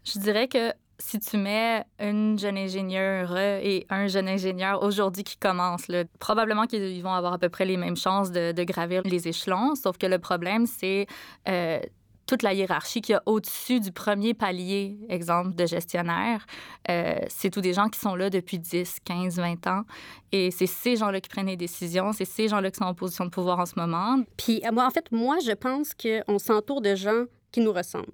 Je 0.04 0.20
dirais 0.20 0.48
que 0.48 0.74
si 1.00 1.20
tu 1.20 1.38
mets 1.38 1.84
une 2.00 2.38
jeune 2.38 2.58
ingénieure 2.58 3.38
et 3.38 3.86
un 3.90 4.08
jeune 4.08 4.28
ingénieur 4.28 4.84
aujourd'hui 4.84 5.24
qui 5.24 5.38
commence, 5.38 5.88
probablement 6.20 6.66
qu'ils 6.66 7.02
vont 7.02 7.14
avoir 7.14 7.34
à 7.34 7.38
peu 7.38 7.50
près 7.50 7.66
les 7.66 7.78
mêmes 7.78 7.98
chances 7.98 8.32
de, 8.32 8.52
de 8.52 8.64
gravir 8.64 9.02
les 9.06 9.28
échelons, 9.28 9.76
sauf 9.76 9.98
que 9.98 10.06
le 10.06 10.20
problème, 10.20 10.66
c'est 10.66 11.08
euh, 11.48 11.80
toute 12.26 12.42
la 12.42 12.54
hiérarchie 12.54 13.02
qu'il 13.02 13.14
y 13.14 13.16
a 13.16 13.24
au-dessus 13.26 13.80
du 13.80 13.92
premier 13.92 14.34
palier, 14.34 14.98
exemple, 15.10 15.56
de 15.56 15.66
gestionnaire. 15.66 16.46
Euh, 16.90 17.16
c'est 17.28 17.50
tous 17.50 17.62
des 17.62 17.74
gens 17.74 17.90
qui 17.90 18.00
sont 18.00 18.16
là 18.16 18.30
depuis 18.30 18.60
10, 18.60 18.98
15, 19.04 19.38
20 19.38 19.68
ans. 19.68 19.84
Et 20.32 20.52
c'est 20.52 20.68
ces 20.68 20.96
gens-là 20.96 21.20
qui 21.20 21.30
prennent 21.30 21.48
les 21.48 21.58
décisions. 21.58 22.14
C'est 22.14 22.26
ces 22.26 22.48
gens-là 22.48 22.72
qui 22.72 22.78
sont 22.78 22.86
en 22.86 22.94
position 22.94 23.26
de 23.26 23.30
pouvoir 23.30 23.60
en 23.60 23.66
ce 23.66 23.74
moment. 23.78 24.24
Puis, 24.38 24.62
moi, 24.72 24.86
en 24.86 24.92
fait, 24.92 25.12
moi, 25.12 25.38
je 25.46 25.52
pense 25.52 25.94
qu'on 25.94 26.40
s'entoure 26.40 26.82
de 26.82 26.96
gens 26.96 27.26
qui 27.52 27.60
nous 27.60 27.74
ressemblent. 27.74 28.06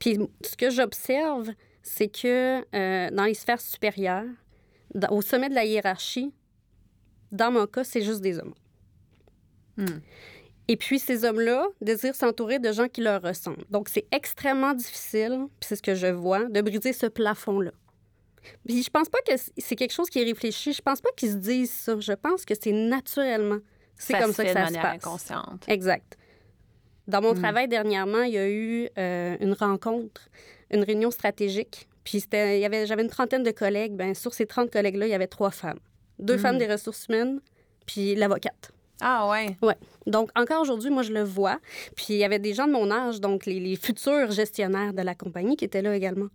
Puis, 0.00 0.18
ce 0.44 0.56
que 0.56 0.70
j'observe, 0.70 1.50
c'est 1.82 2.08
que 2.08 2.64
euh, 2.74 3.10
dans 3.10 3.24
les 3.24 3.34
sphères 3.34 3.60
supérieures, 3.60 4.26
au 5.10 5.22
sommet 5.22 5.48
de 5.48 5.54
la 5.54 5.64
hiérarchie, 5.64 6.32
dans 7.30 7.50
mon 7.50 7.66
cas, 7.66 7.84
c'est 7.84 8.02
juste 8.02 8.20
des 8.20 8.38
hommes. 8.38 8.54
Hmm. 9.76 10.00
Et 10.68 10.76
puis, 10.76 10.98
ces 10.98 11.24
hommes-là 11.24 11.66
désirent 11.80 12.14
s'entourer 12.14 12.58
de 12.58 12.70
gens 12.72 12.88
qui 12.88 13.00
leur 13.00 13.22
ressemblent. 13.22 13.64
Donc, 13.70 13.88
c'est 13.88 14.06
extrêmement 14.12 14.74
difficile, 14.74 15.46
puis 15.58 15.68
c'est 15.68 15.76
ce 15.76 15.82
que 15.82 15.94
je 15.94 16.06
vois, 16.06 16.44
de 16.44 16.60
briser 16.60 16.92
ce 16.92 17.06
plafond-là. 17.06 17.72
Puis, 18.66 18.82
je 18.82 18.90
pense 18.90 19.08
pas 19.08 19.18
que 19.26 19.32
c'est 19.56 19.76
quelque 19.76 19.92
chose 19.92 20.08
qui 20.08 20.20
est 20.20 20.24
réfléchi. 20.24 20.72
Je 20.72 20.82
pense 20.82 21.00
pas 21.00 21.10
qu'ils 21.16 21.30
se 21.30 21.36
disent 21.36 21.72
ça. 21.72 21.98
Je 21.98 22.12
pense 22.12 22.44
que 22.44 22.54
c'est 22.60 22.72
naturellement. 22.72 23.58
C'est 23.96 24.18
comme 24.18 24.32
ça 24.32 24.44
que 24.44 24.52
ça 24.52 24.68
se 24.68 24.74
passe. 24.74 24.94
inconsciente. 24.96 25.64
Exact. 25.68 26.16
Dans 27.06 27.20
mon 27.20 27.34
hmm. 27.34 27.42
travail 27.42 27.68
dernièrement, 27.68 28.22
il 28.22 28.32
y 28.32 28.38
a 28.38 28.48
eu 28.48 28.88
euh, 28.98 29.36
une 29.40 29.52
rencontre, 29.54 30.28
une 30.72 30.84
réunion 30.84 31.10
stratégique. 31.10 31.88
Puis 32.04 32.24
il 32.32 32.58
y 32.58 32.64
avait, 32.64 32.86
j'avais 32.86 33.02
une 33.02 33.10
trentaine 33.10 33.42
de 33.42 33.50
collègues. 33.50 33.96
Bien, 33.96 34.14
sur 34.14 34.34
ces 34.34 34.46
30 34.46 34.70
collègues-là, 34.70 35.06
il 35.06 35.10
y 35.10 35.14
avait 35.14 35.26
trois 35.26 35.50
femmes. 35.50 35.78
Deux 36.18 36.36
hmm. 36.36 36.40
femmes 36.40 36.58
des 36.58 36.66
ressources 36.66 37.06
humaines, 37.06 37.40
puis 37.86 38.14
l'avocate. 38.14 38.72
Ah 39.00 39.28
ouais. 39.28 39.56
Ouais. 39.62 39.76
Donc 40.06 40.30
encore 40.36 40.60
aujourd'hui, 40.62 40.90
moi 40.90 41.02
je 41.02 41.12
le 41.12 41.22
vois. 41.22 41.58
Puis 41.96 42.06
il 42.10 42.16
y 42.16 42.24
avait 42.24 42.38
des 42.38 42.54
gens 42.54 42.66
de 42.66 42.72
mon 42.72 42.90
âge, 42.90 43.20
donc 43.20 43.46
les, 43.46 43.76
futurs 43.76 44.30
gestionnaires 44.30 44.92
de 44.92 45.02
la 45.02 45.14
compagnie 45.14 45.56
qui 45.56 45.64
étaient 45.64 45.82
là 45.82 45.94
également. 45.96 46.28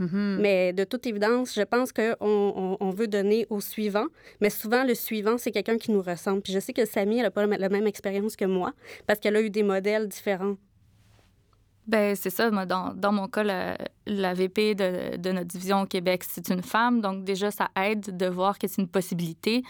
Mm-hmm. 0.00 0.38
Mais 0.40 0.72
de 0.72 0.84
toute 0.84 1.06
évidence, 1.06 1.54
je 1.54 1.62
pense 1.62 1.92
qu'on 1.92 2.76
on, 2.80 2.90
veut 2.90 3.06
donner 3.06 3.46
au 3.50 3.60
suivant, 3.60 4.06
mais 4.40 4.50
souvent 4.50 4.84
le 4.84 4.94
suivant, 4.94 5.38
c'est 5.38 5.52
quelqu'un 5.52 5.76
qui 5.76 5.92
nous 5.92 6.02
ressemble. 6.02 6.40
Puis 6.40 6.52
je 6.52 6.58
sais 6.58 6.72
que 6.72 6.84
Samy, 6.86 7.18
elle 7.18 7.24
n'a 7.24 7.30
pas 7.30 7.46
la 7.46 7.68
même 7.68 7.86
expérience 7.86 8.36
que 8.36 8.46
moi 8.46 8.72
parce 9.06 9.20
qu'elle 9.20 9.36
a 9.36 9.42
eu 9.42 9.50
des 9.50 9.62
modèles 9.62 10.08
différents 10.08 10.56
ben 11.86 12.16
c'est 12.16 12.30
ça. 12.30 12.50
Moi, 12.50 12.64
dans, 12.64 12.94
dans, 12.94 13.12
mon 13.12 13.28
cas, 13.28 13.42
la, 14.06 14.34
VP 14.34 14.74
de, 14.74 15.32
notre 15.32 15.46
division 15.46 15.82
au 15.82 15.86
Québec, 15.86 16.24
c'est 16.26 16.48
une 16.48 16.62
femme. 16.62 17.00
Donc, 17.00 17.24
déjà, 17.24 17.50
ça 17.50 17.68
aide 17.76 18.16
de 18.16 18.26
voir 18.26 18.58
que 18.58 18.66
c'est 18.66 18.80
une 18.80 18.88
possibilité. 18.88 19.62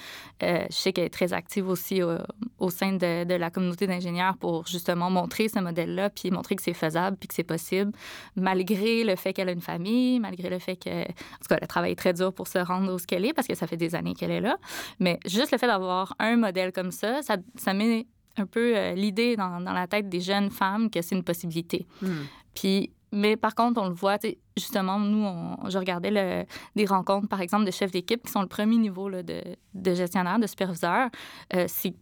Euh, 0.43 0.65
je 0.71 0.75
sais 0.75 0.93
qu'elle 0.93 1.07
est 1.07 1.11
très 1.11 1.33
active 1.33 1.69
aussi 1.69 2.03
au, 2.03 2.71
sein 2.71 2.93
de, 2.93 3.35
la 3.35 3.51
communauté 3.51 3.87
d'ingénieurs 3.87 4.37
pour 4.37 4.67
justement 4.67 5.11
montrer 5.11 5.49
ce 5.49 5.59
modèle-là, 5.59 6.11
puis 6.11 6.31
montrer 6.31 6.55
que 6.55 6.63
c'est 6.63 6.73
faisable, 6.73 7.17
puis 7.17 7.29
que 7.29 7.35
c'est 7.35 7.43
possible, 7.43 7.93
malgré 8.37 9.03
le 9.03 9.17
fait 9.17 9.33
qu'elle 9.33 9.49
a 9.49 9.53
une 9.53 9.61
famille, 9.61 10.21
malgré 10.21 10.51
le 10.51 10.59
fait 10.59 10.77
que, 10.77 11.03
en 11.03 11.05
tout 11.05 11.49
cas, 11.49 11.57
elle 11.57 11.65
a 11.65 11.67
travaillé 11.67 11.97
très 11.97 12.13
dur 12.13 12.33
pour 12.33 12.47
se 12.47 12.59
rendre 12.59 12.93
où 12.95 12.99
ce 12.99 13.07
qu'elle 13.07 13.25
est, 13.25 13.33
parce 13.33 13.49
que 13.49 13.55
ça 13.55 13.67
fait 13.67 13.77
des 13.77 13.95
années 13.95 14.15
qu'elle 14.15 14.31
est 14.31 14.41
là. 14.41 14.57
Mais 15.01 15.19
juste 15.27 15.51
le 15.51 15.59
fait 15.59 15.67
d'avoir 15.67 16.15
un 16.21 16.37
modèle 16.37 16.73
comme 16.73 16.93
ça, 16.93 17.23
ça, 17.23 17.37
ça 17.57 17.75
met 17.75 18.07
un 18.37 18.47
peu 18.47 18.77
euh, 18.77 18.95
l'idée 18.95 19.37
dans, 19.37 19.61
dans, 19.61 19.73
la 19.73 19.87
tête 19.87 20.09
des 20.09 20.21
jeunes 20.21 20.51
femmes 20.51 20.91
que 20.91 21.03
c'est 21.03 21.15
une 21.15 21.25
possibilité. 21.25 21.87
Hmm. 22.03 22.25
Puis, 22.55 22.91
mais 23.13 23.37
par 23.37 23.55
contre, 23.55 23.81
on 23.81 23.89
le 23.89 23.95
voit, 23.95 24.19
justement, 24.57 24.99
nous, 24.99 25.25
on, 25.25 25.69
je 25.69 25.79
regardais 25.79 26.11
le, 26.11 26.45
des 26.75 26.85
rencontres, 26.85 27.29
par 27.29 27.41
exemple, 27.41 27.65
de 27.65 27.71
chefs 27.71 27.93
d'équipe 27.93 28.25
qui 28.25 28.33
sont 28.33 28.43
le 28.43 28.49
premier 28.49 28.77
niveau 28.77 29.09
là, 29.09 29.23
de, 29.23 29.41
de 29.75 29.95
gestionnaire, 29.95 30.39
de 30.39 30.47
superviseur. 30.47 31.09
Euh, 31.55 31.67
c'est 31.69 31.95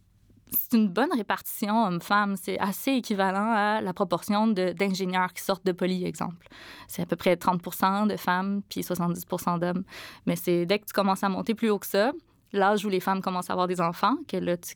c'est 0.55 0.77
une 0.77 0.87
bonne 0.87 1.11
répartition 1.11 1.85
homme-femme. 1.85 2.35
C'est 2.35 2.59
assez 2.59 2.91
équivalent 2.91 3.51
à 3.51 3.81
la 3.81 3.91
proportion 3.91 4.47
d'ingénieurs 4.47 5.33
qui 5.33 5.43
sortent 5.43 5.65
de 5.65 5.71
poly, 5.71 6.05
exemple. 6.05 6.47
C'est 6.87 7.01
à 7.01 7.05
peu 7.05 7.15
près 7.15 7.33
30% 7.33 8.07
de 8.07 8.17
femmes 8.17 8.61
puis 8.69 8.83
70 8.83 9.25
d'hommes. 9.59 9.83
Mais 10.25 10.35
c'est 10.35 10.67
dès 10.67 10.77
que 10.77 10.85
tu 10.85 10.93
commences 10.93 11.23
à 11.23 11.29
monter 11.29 11.55
plus 11.55 11.71
haut 11.71 11.79
que 11.79 11.87
ça, 11.87 12.11
l'âge 12.51 12.85
où 12.85 12.89
les 12.89 12.99
femmes 12.99 13.21
commencent 13.21 13.49
à 13.49 13.53
avoir 13.53 13.67
des 13.67 13.81
enfants, 13.81 14.15
que 14.27 14.37
là, 14.37 14.57
tu 14.57 14.75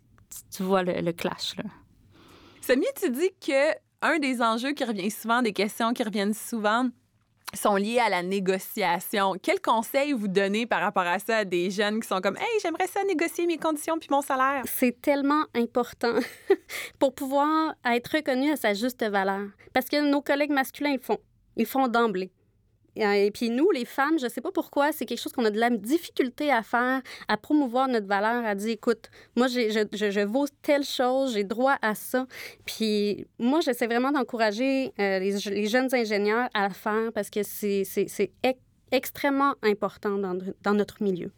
tu 0.56 0.64
vois 0.64 0.84
le, 0.84 1.12
clash. 1.12 1.56
Là. 1.58 1.64
Samy, 2.62 2.86
tu 3.00 3.10
dis 3.10 3.32
que 3.40 3.74
un 4.02 4.20
des 4.20 4.42
enjeux 4.42 4.74
qui 4.74 4.84
revient 4.84 5.10
souvent, 5.10 5.42
des 5.42 5.54
questions 5.54 5.94
qui 5.94 6.04
reviennent 6.04 6.34
souvent, 6.34 6.90
sont 7.54 7.76
liées 7.76 8.00
à 8.00 8.10
la 8.10 8.24
négociation. 8.24 9.36
Quel 9.42 9.62
conseil 9.62 10.12
vous 10.12 10.28
donnez 10.28 10.66
par 10.66 10.82
rapport 10.82 11.08
à 11.08 11.18
ça 11.20 11.38
à 11.38 11.46
des 11.46 11.72
jeunes 11.72 12.02
qui 12.02 12.08
sont 12.08 12.20
comme 12.20 12.36
Hey, 12.38 12.60
j'aimerais 12.62 12.88
ça 12.88 13.04
négocier 13.06 13.48
mes 13.48 13.58
conditions 13.58 13.98
puis 13.98 14.10
mon 14.12 14.22
salaire? 14.22 14.64
C'est 14.66 15.02
tellement 15.02 15.46
important 15.56 16.14
pour 17.00 17.14
pouvoir 17.16 17.74
être 17.86 18.18
reconnu 18.18 18.52
à 18.52 18.58
sa 18.58 18.74
juste 18.74 19.04
valeur. 19.04 19.48
Parce 19.74 19.88
que 19.88 20.10
nos 20.10 20.22
collègues 20.22 20.52
masculins, 20.52 20.92
ils 20.92 21.00
font. 21.00 21.20
Ils 21.56 21.66
font 21.66 21.88
d'emblée. 21.88 22.32
Euh, 23.00 23.14
et 23.14 23.32
puis 23.32 23.50
nous, 23.50 23.70
les 23.72 23.86
femmes, 23.86 24.20
je 24.20 24.26
ne 24.26 24.30
sais 24.30 24.42
pas 24.42 24.52
pourquoi, 24.52 24.92
c'est 24.92 25.06
quelque 25.06 25.22
chose 25.22 25.32
qu'on 25.32 25.46
a 25.46 25.52
de 25.52 25.60
la 25.60 25.70
difficulté 25.70 26.52
à 26.52 26.64
faire, 26.64 27.02
à 27.28 27.38
promouvoir 27.38 27.88
notre 27.88 28.08
valeur, 28.08 28.46
à 28.46 28.56
dire, 28.56 28.72
écoute, 28.72 29.10
moi, 29.36 29.48
je, 29.48 29.88
je, 29.94 30.12
je, 30.12 30.20
vaux 30.22 30.48
telle 30.62 30.84
chose, 30.84 31.34
j'ai 31.34 31.44
droit 31.44 31.78
à 31.82 31.96
ça. 31.96 32.26
Puis 32.66 33.28
moi, 33.40 33.60
j'essaie 33.62 33.88
vraiment 33.88 34.12
d'encourager 34.12 34.94
euh, 35.00 35.20
les, 35.20 35.68
jeunes 35.68 35.94
ingénieurs 35.94 36.50
à 36.54 36.68
le 36.68 36.74
faire 36.74 37.12
parce 37.14 37.30
que 37.30 37.44
c'est 37.44 37.84
extrêmement 38.92 39.56
important 39.64 40.18
dans, 40.18 40.74
notre 40.74 41.04
milieu. 41.04 41.32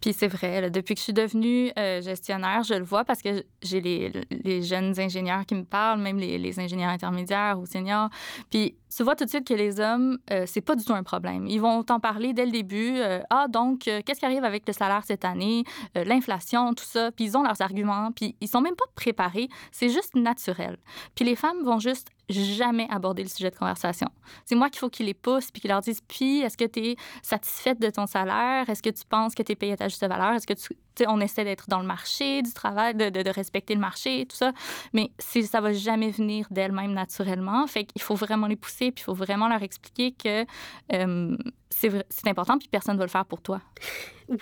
Puis 0.00 0.12
c'est 0.12 0.28
vrai, 0.28 0.70
depuis 0.70 0.94
que 0.94 0.98
je 0.98 1.04
suis 1.04 1.12
devenue 1.14 1.72
euh, 1.78 2.02
gestionnaire, 2.02 2.62
je 2.62 2.74
le 2.74 2.84
vois 2.84 3.04
parce 3.04 3.22
que 3.22 3.42
j'ai 3.62 3.80
les, 3.80 4.12
les, 4.30 4.62
jeunes 4.62 4.98
ingénieurs 5.00 5.46
qui 5.46 5.54
me 5.54 5.64
parlent, 5.64 6.00
même 6.00 6.18
les, 6.18 6.36
les, 6.36 6.60
ingénieurs 6.60 6.90
intermédiaires 6.90 7.58
ou 7.58 7.64
seniors. 7.64 8.10
Puis 8.50 8.76
tu 8.96 9.02
vois 9.02 9.16
tout 9.16 9.24
de 9.24 9.30
suite 9.30 9.46
que 9.46 9.54
les 9.54 9.80
hommes, 9.80 10.18
euh, 10.30 10.44
c'est 10.46 10.60
pas 10.60 10.76
du 10.76 10.84
tout 10.84 10.92
un 10.92 11.02
problème. 11.02 11.46
Ils 11.46 11.60
vont 11.60 11.82
t'en 11.82 12.00
parler 12.00 12.32
dès 12.32 12.46
le 12.46 12.52
début. 12.52 12.98
Euh, 12.98 13.20
ah, 13.30 13.46
donc, 13.48 13.80
qu'est-ce 13.80 14.18
qui 14.20 14.26
arrive 14.26 14.44
avec 14.44 14.66
le 14.66 14.72
salaire 14.72 15.02
cette 15.04 15.24
année? 15.24 15.64
L'inflation, 15.94 16.74
tout 16.74 16.84
ça. 16.84 17.10
Puis 17.12 17.26
ils 17.26 17.36
ont 17.36 17.42
leurs 17.42 17.60
arguments. 17.60 18.12
Puis 18.12 18.36
ils 18.40 18.48
sont 18.48 18.60
même 18.60 18.76
pas 18.76 18.84
préparés. 18.94 19.48
C'est 19.72 19.88
juste 19.88 20.14
naturel. 20.14 20.76
Puis 21.14 21.24
les 21.24 21.36
femmes 21.36 21.62
vont 21.62 21.78
juste 21.78 22.08
jamais 22.28 22.86
aborder 22.90 23.22
le 23.22 23.28
sujet 23.28 23.50
de 23.50 23.56
conversation. 23.56 24.08
C'est 24.44 24.54
moi 24.54 24.70
qu'il 24.70 24.78
faut 24.78 24.88
qu'ils 24.88 25.06
les 25.06 25.14
poussent 25.14 25.50
puis 25.50 25.60
qu'ils 25.60 25.70
leur 25.70 25.80
disent 25.80 26.00
puis 26.06 26.40
est-ce 26.40 26.56
que 26.56 26.64
tu 26.64 26.80
es 26.80 26.96
satisfaite 27.22 27.80
de 27.80 27.90
ton 27.90 28.06
salaire? 28.06 28.68
Est-ce 28.68 28.82
que 28.82 28.90
tu 28.90 29.04
penses 29.08 29.34
que 29.34 29.42
tu 29.42 29.52
es 29.52 29.56
payée 29.56 29.72
à 29.74 29.76
ta 29.76 29.88
juste 29.88 30.06
valeur? 30.06 30.32
Est-ce 30.32 30.46
que 30.46 30.54
tu 30.54 30.74
on 31.06 31.20
essaie 31.20 31.44
d'être 31.44 31.68
dans 31.68 31.80
le 31.80 31.86
marché 31.86 32.42
du 32.42 32.52
travail, 32.52 32.94
de, 32.94 33.30
respecter 33.30 33.74
le 33.74 33.80
marché, 33.80 34.26
tout 34.28 34.36
ça, 34.36 34.52
mais 34.92 35.10
ça 35.18 35.60
va 35.60 35.72
jamais 35.72 36.10
venir 36.10 36.46
d'elles-mêmes 36.50 36.92
naturellement. 36.92 37.66
Fait 37.66 37.84
qu'il 37.84 38.02
faut 38.02 38.14
vraiment 38.14 38.46
les 38.46 38.56
pousser, 38.56 38.92
puis 38.92 39.02
il 39.02 39.04
faut 39.04 39.14
vraiment 39.14 39.48
leur 39.48 39.62
expliquer 39.62 40.12
que 40.12 40.44
euh, 40.92 41.36
c'est 41.70 42.28
important, 42.28 42.58
puis 42.58 42.68
personne 42.68 42.94
ne 42.94 42.98
va 42.98 43.04
le 43.04 43.10
faire 43.10 43.26
pour 43.26 43.40
toi. 43.40 43.60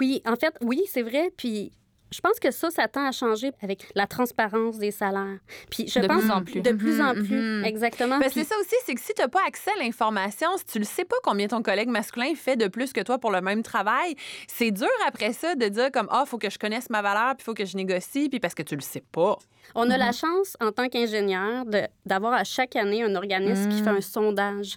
Oui, 0.01 0.23
en 0.27 0.37
fait, 0.37 0.57
oui, 0.61 0.83
c'est 0.89 1.03
vrai. 1.03 1.33
Puis 1.37 1.73
je 2.13 2.21
pense 2.21 2.39
que 2.39 2.51
ça, 2.51 2.71
ça 2.71 2.89
tend 2.89 3.07
à 3.07 3.13
changer 3.13 3.51
avec 3.63 3.87
la 3.95 4.07
transparence 4.07 4.79
des 4.79 4.91
salaires. 4.91 5.39
Puis 5.71 5.89
je 5.89 6.01
de 6.01 6.07
pense 6.07 6.23
plus 6.23 6.31
en 6.31 6.43
plus. 6.43 6.61
de 6.61 6.73
plus 6.73 7.01
en 7.01 7.15
mhm, 7.15 7.27
plus, 7.27 7.41
mhm. 7.41 7.65
exactement. 7.65 8.19
Parce 8.21 8.35
que 8.35 8.41
c'est 8.41 8.49
ça 8.49 8.55
aussi, 8.61 8.75
c'est 8.85 8.95
que 8.95 9.01
si 9.01 9.15
tu 9.15 9.23
n'as 9.23 9.29
pas 9.29 9.41
accès 9.47 9.71
à 9.79 9.83
l'information, 9.83 10.49
si 10.59 10.65
tu 10.65 10.79
ne 10.79 10.85
sais 10.85 11.05
pas 11.05 11.17
combien 11.23 11.49
ton 11.49 11.63
collègue 11.63 11.89
masculin 11.89 12.35
fait 12.35 12.57
de 12.57 12.69
plus 12.69 12.93
que 12.93 13.01
toi 13.01 13.19
pour 13.19 13.31
le 13.31 13.41
même 13.41 13.63
travail, 13.63 14.15
c'est 14.47 14.71
dur 14.71 14.89
après 15.07 15.33
ça 15.33 15.55
de 15.55 15.67
dire 15.69 15.91
comme 15.91 16.09
ah, 16.11 16.25
faut 16.27 16.39
que 16.39 16.51
je 16.51 16.59
connaisse 16.59 16.91
ma 16.91 17.03
valeur, 17.03 17.35
puis 17.37 17.45
faut 17.45 17.55
que 17.55 17.65
je 17.65 17.77
négocie, 17.77 18.29
puis 18.29 18.41
parce 18.41 18.55
que 18.55 18.63
tu 18.63 18.75
le 18.75 18.83
sais 18.83 19.03
pas. 19.13 19.39
On 19.75 19.89
a 19.91 19.97
la 19.97 20.07
mhm. 20.09 20.13
chance 20.13 20.57
en 20.61 20.73
tant 20.73 20.89
qu'ingénieur 20.89 21.65
d'avoir 22.05 22.35
à 22.35 22.45
chaque 22.45 22.77
année 22.77 23.03
un 23.03 23.15
organisme 23.15 23.71
qui 23.71 23.83
fait 23.83 23.91
un 23.91 24.01
sondage 24.01 24.77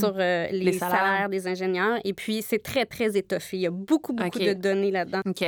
sur 0.00 0.14
euh, 0.18 0.46
les, 0.50 0.72
salaires. 0.72 1.28
des 1.28 1.46
ingénieurs, 1.46 1.98
et 2.04 2.12
puis 2.12 2.42
c'est 2.42 2.62
très 2.62 2.84
très 2.84 3.16
étoffé. 3.16 3.56
Il 3.56 3.62
y 3.62 3.66
a 3.66 3.70
beaucoup 3.70 4.12
beaucoup 4.12 4.38
de 4.38 4.52
données 4.52 4.90
là-dedans. 4.90 5.20
OK. 5.26 5.44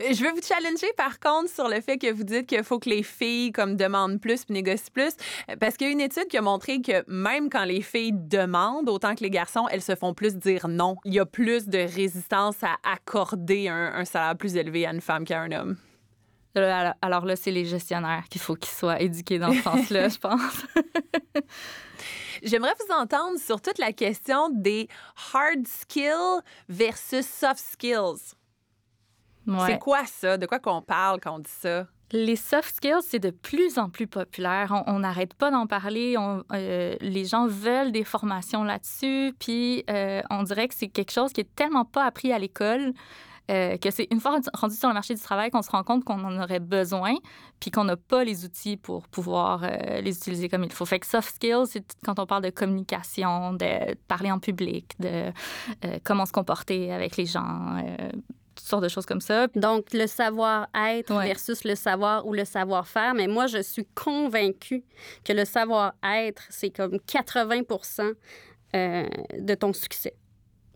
Euh, 0.00 0.12
je 0.12 0.22
veux 0.22 0.30
vous 0.30 0.42
challenger 0.42 0.88
par 0.96 1.20
contre 1.20 1.50
sur 1.50 1.68
le 1.68 1.80
fait 1.80 1.98
que 1.98 2.12
vous 2.12 2.24
dites 2.24 2.46
qu'il 2.46 2.62
faut 2.64 2.78
que 2.78 2.88
les 2.88 3.02
filles 3.02 3.52
comme 3.52 3.76
demandent 3.76 4.20
plus 4.20 4.44
puis 4.44 4.54
négocient 4.54 4.92
plus 4.92 5.16
euh, 5.50 5.56
parce 5.58 5.76
qu'il 5.76 5.86
y 5.86 5.90
a 5.90 5.92
une 5.92 6.00
étude 6.00 6.28
qui 6.28 6.36
a 6.36 6.42
montré 6.42 6.80
que 6.80 7.04
même 7.08 7.50
quand 7.50 7.64
les 7.64 7.82
filles 7.82 8.12
demandent 8.12 8.88
autant 8.88 9.14
que 9.14 9.22
les 9.22 9.30
garçons, 9.30 9.66
elles 9.70 9.82
se 9.82 9.94
font 9.94 10.14
plus 10.14 10.36
dire 10.36 10.68
non. 10.68 10.96
Il 11.04 11.14
y 11.14 11.20
a 11.20 11.26
plus 11.26 11.68
de 11.68 11.78
résistance 11.78 12.62
à 12.62 12.76
accorder 12.90 13.68
un, 13.68 14.04
salaire 14.04 14.36
plus 14.36 14.56
élevé 14.56 14.86
à 14.86 14.92
une 14.92 15.00
femme 15.00 15.24
qu'à 15.24 15.40
un 15.40 15.52
homme. 15.52 15.76
Alors 17.02 17.26
là, 17.26 17.36
c'est 17.36 17.50
les 17.50 17.66
gestionnaires 17.66 18.24
qu'il 18.30 18.40
faut 18.40 18.54
qu'ils 18.54 18.74
soient 18.74 19.00
éduqués 19.00 19.38
dans 19.38 19.52
ce 19.52 19.60
sens-là, 19.60 20.08
je 20.08 20.18
pense. 20.18 20.64
J'aimerais 22.42 22.74
vous 22.80 22.94
entendre 22.94 23.38
sur 23.38 23.60
toute 23.60 23.78
la 23.78 23.92
question 23.92 24.48
des 24.50 24.88
hard 25.34 25.66
skills 25.66 26.40
versus 26.68 27.26
soft 27.26 27.58
skills. 27.58 28.34
C'est 29.66 29.78
quoi 29.78 30.04
ça? 30.06 30.36
De 30.36 30.46
quoi 30.46 30.58
qu'on 30.58 30.82
parle 30.82 31.20
quand 31.20 31.36
on 31.36 31.38
dit 31.38 31.50
ça? 31.50 31.86
Les 32.12 32.36
soft 32.36 32.76
skills, 32.76 33.02
c'est 33.02 33.18
de 33.18 33.30
plus 33.30 33.78
en 33.78 33.90
plus 33.90 34.06
populaire. 34.06 34.84
On 34.86 35.00
n'arrête 35.00 35.34
pas 35.34 35.50
d'en 35.50 35.66
parler. 35.66 36.16
On, 36.16 36.44
euh, 36.52 36.94
les 37.00 37.24
gens 37.24 37.46
veulent 37.48 37.90
des 37.90 38.04
formations 38.04 38.62
là-dessus. 38.62 39.34
Puis 39.40 39.84
euh, 39.90 40.22
on 40.30 40.44
dirait 40.44 40.68
que 40.68 40.74
c'est 40.74 40.88
quelque 40.88 41.10
chose 41.10 41.32
qui 41.32 41.40
est 41.40 41.54
tellement 41.56 41.84
pas 41.84 42.04
appris 42.04 42.32
à 42.32 42.38
l'école. 42.38 42.92
Euh, 43.48 43.76
que 43.76 43.92
c'est 43.92 44.08
une 44.10 44.18
fois 44.20 44.40
rendu 44.54 44.74
sur 44.74 44.88
le 44.88 44.94
marché 44.94 45.14
du 45.14 45.20
travail 45.20 45.50
qu'on 45.50 45.62
se 45.62 45.70
rend 45.70 45.84
compte 45.84 46.02
qu'on 46.02 46.24
en 46.24 46.42
aurait 46.42 46.58
besoin, 46.58 47.14
puis 47.60 47.70
qu'on 47.70 47.84
n'a 47.84 47.96
pas 47.96 48.24
les 48.24 48.44
outils 48.44 48.76
pour 48.76 49.06
pouvoir 49.06 49.60
les 50.00 50.16
utiliser 50.16 50.48
comme 50.48 50.64
il 50.64 50.72
faut. 50.72 50.84
Fait 50.84 50.98
que 50.98 51.06
soft 51.06 51.36
skills, 51.36 51.66
c'est 51.66 51.84
quand 52.04 52.18
on 52.18 52.26
parle 52.26 52.42
de 52.42 52.50
communication, 52.50 53.52
de 53.52 53.94
parler 54.08 54.32
en 54.32 54.40
public, 54.40 54.94
de 54.98 55.30
comment 56.02 56.26
se 56.26 56.32
comporter 56.32 56.92
avec 56.92 57.16
les 57.16 57.26
gens, 57.26 57.76
toutes 58.66 58.70
sortes 58.70 58.82
de 58.82 58.88
choses 58.88 59.06
comme 59.06 59.20
ça. 59.20 59.46
Donc, 59.54 59.92
le 59.92 60.08
savoir-être 60.08 61.14
versus 61.22 61.62
le 61.62 61.76
savoir 61.76 62.26
ou 62.26 62.32
le 62.32 62.44
savoir-faire. 62.44 63.14
Mais 63.14 63.28
moi, 63.28 63.46
je 63.46 63.62
suis 63.62 63.86
convaincue 63.94 64.82
que 65.24 65.32
le 65.32 65.44
savoir-être, 65.44 66.42
c'est 66.50 66.70
comme 66.70 66.96
80% 66.96 68.14
euh, 68.74 69.06
de 69.38 69.54
ton 69.54 69.72
succès. 69.72 70.14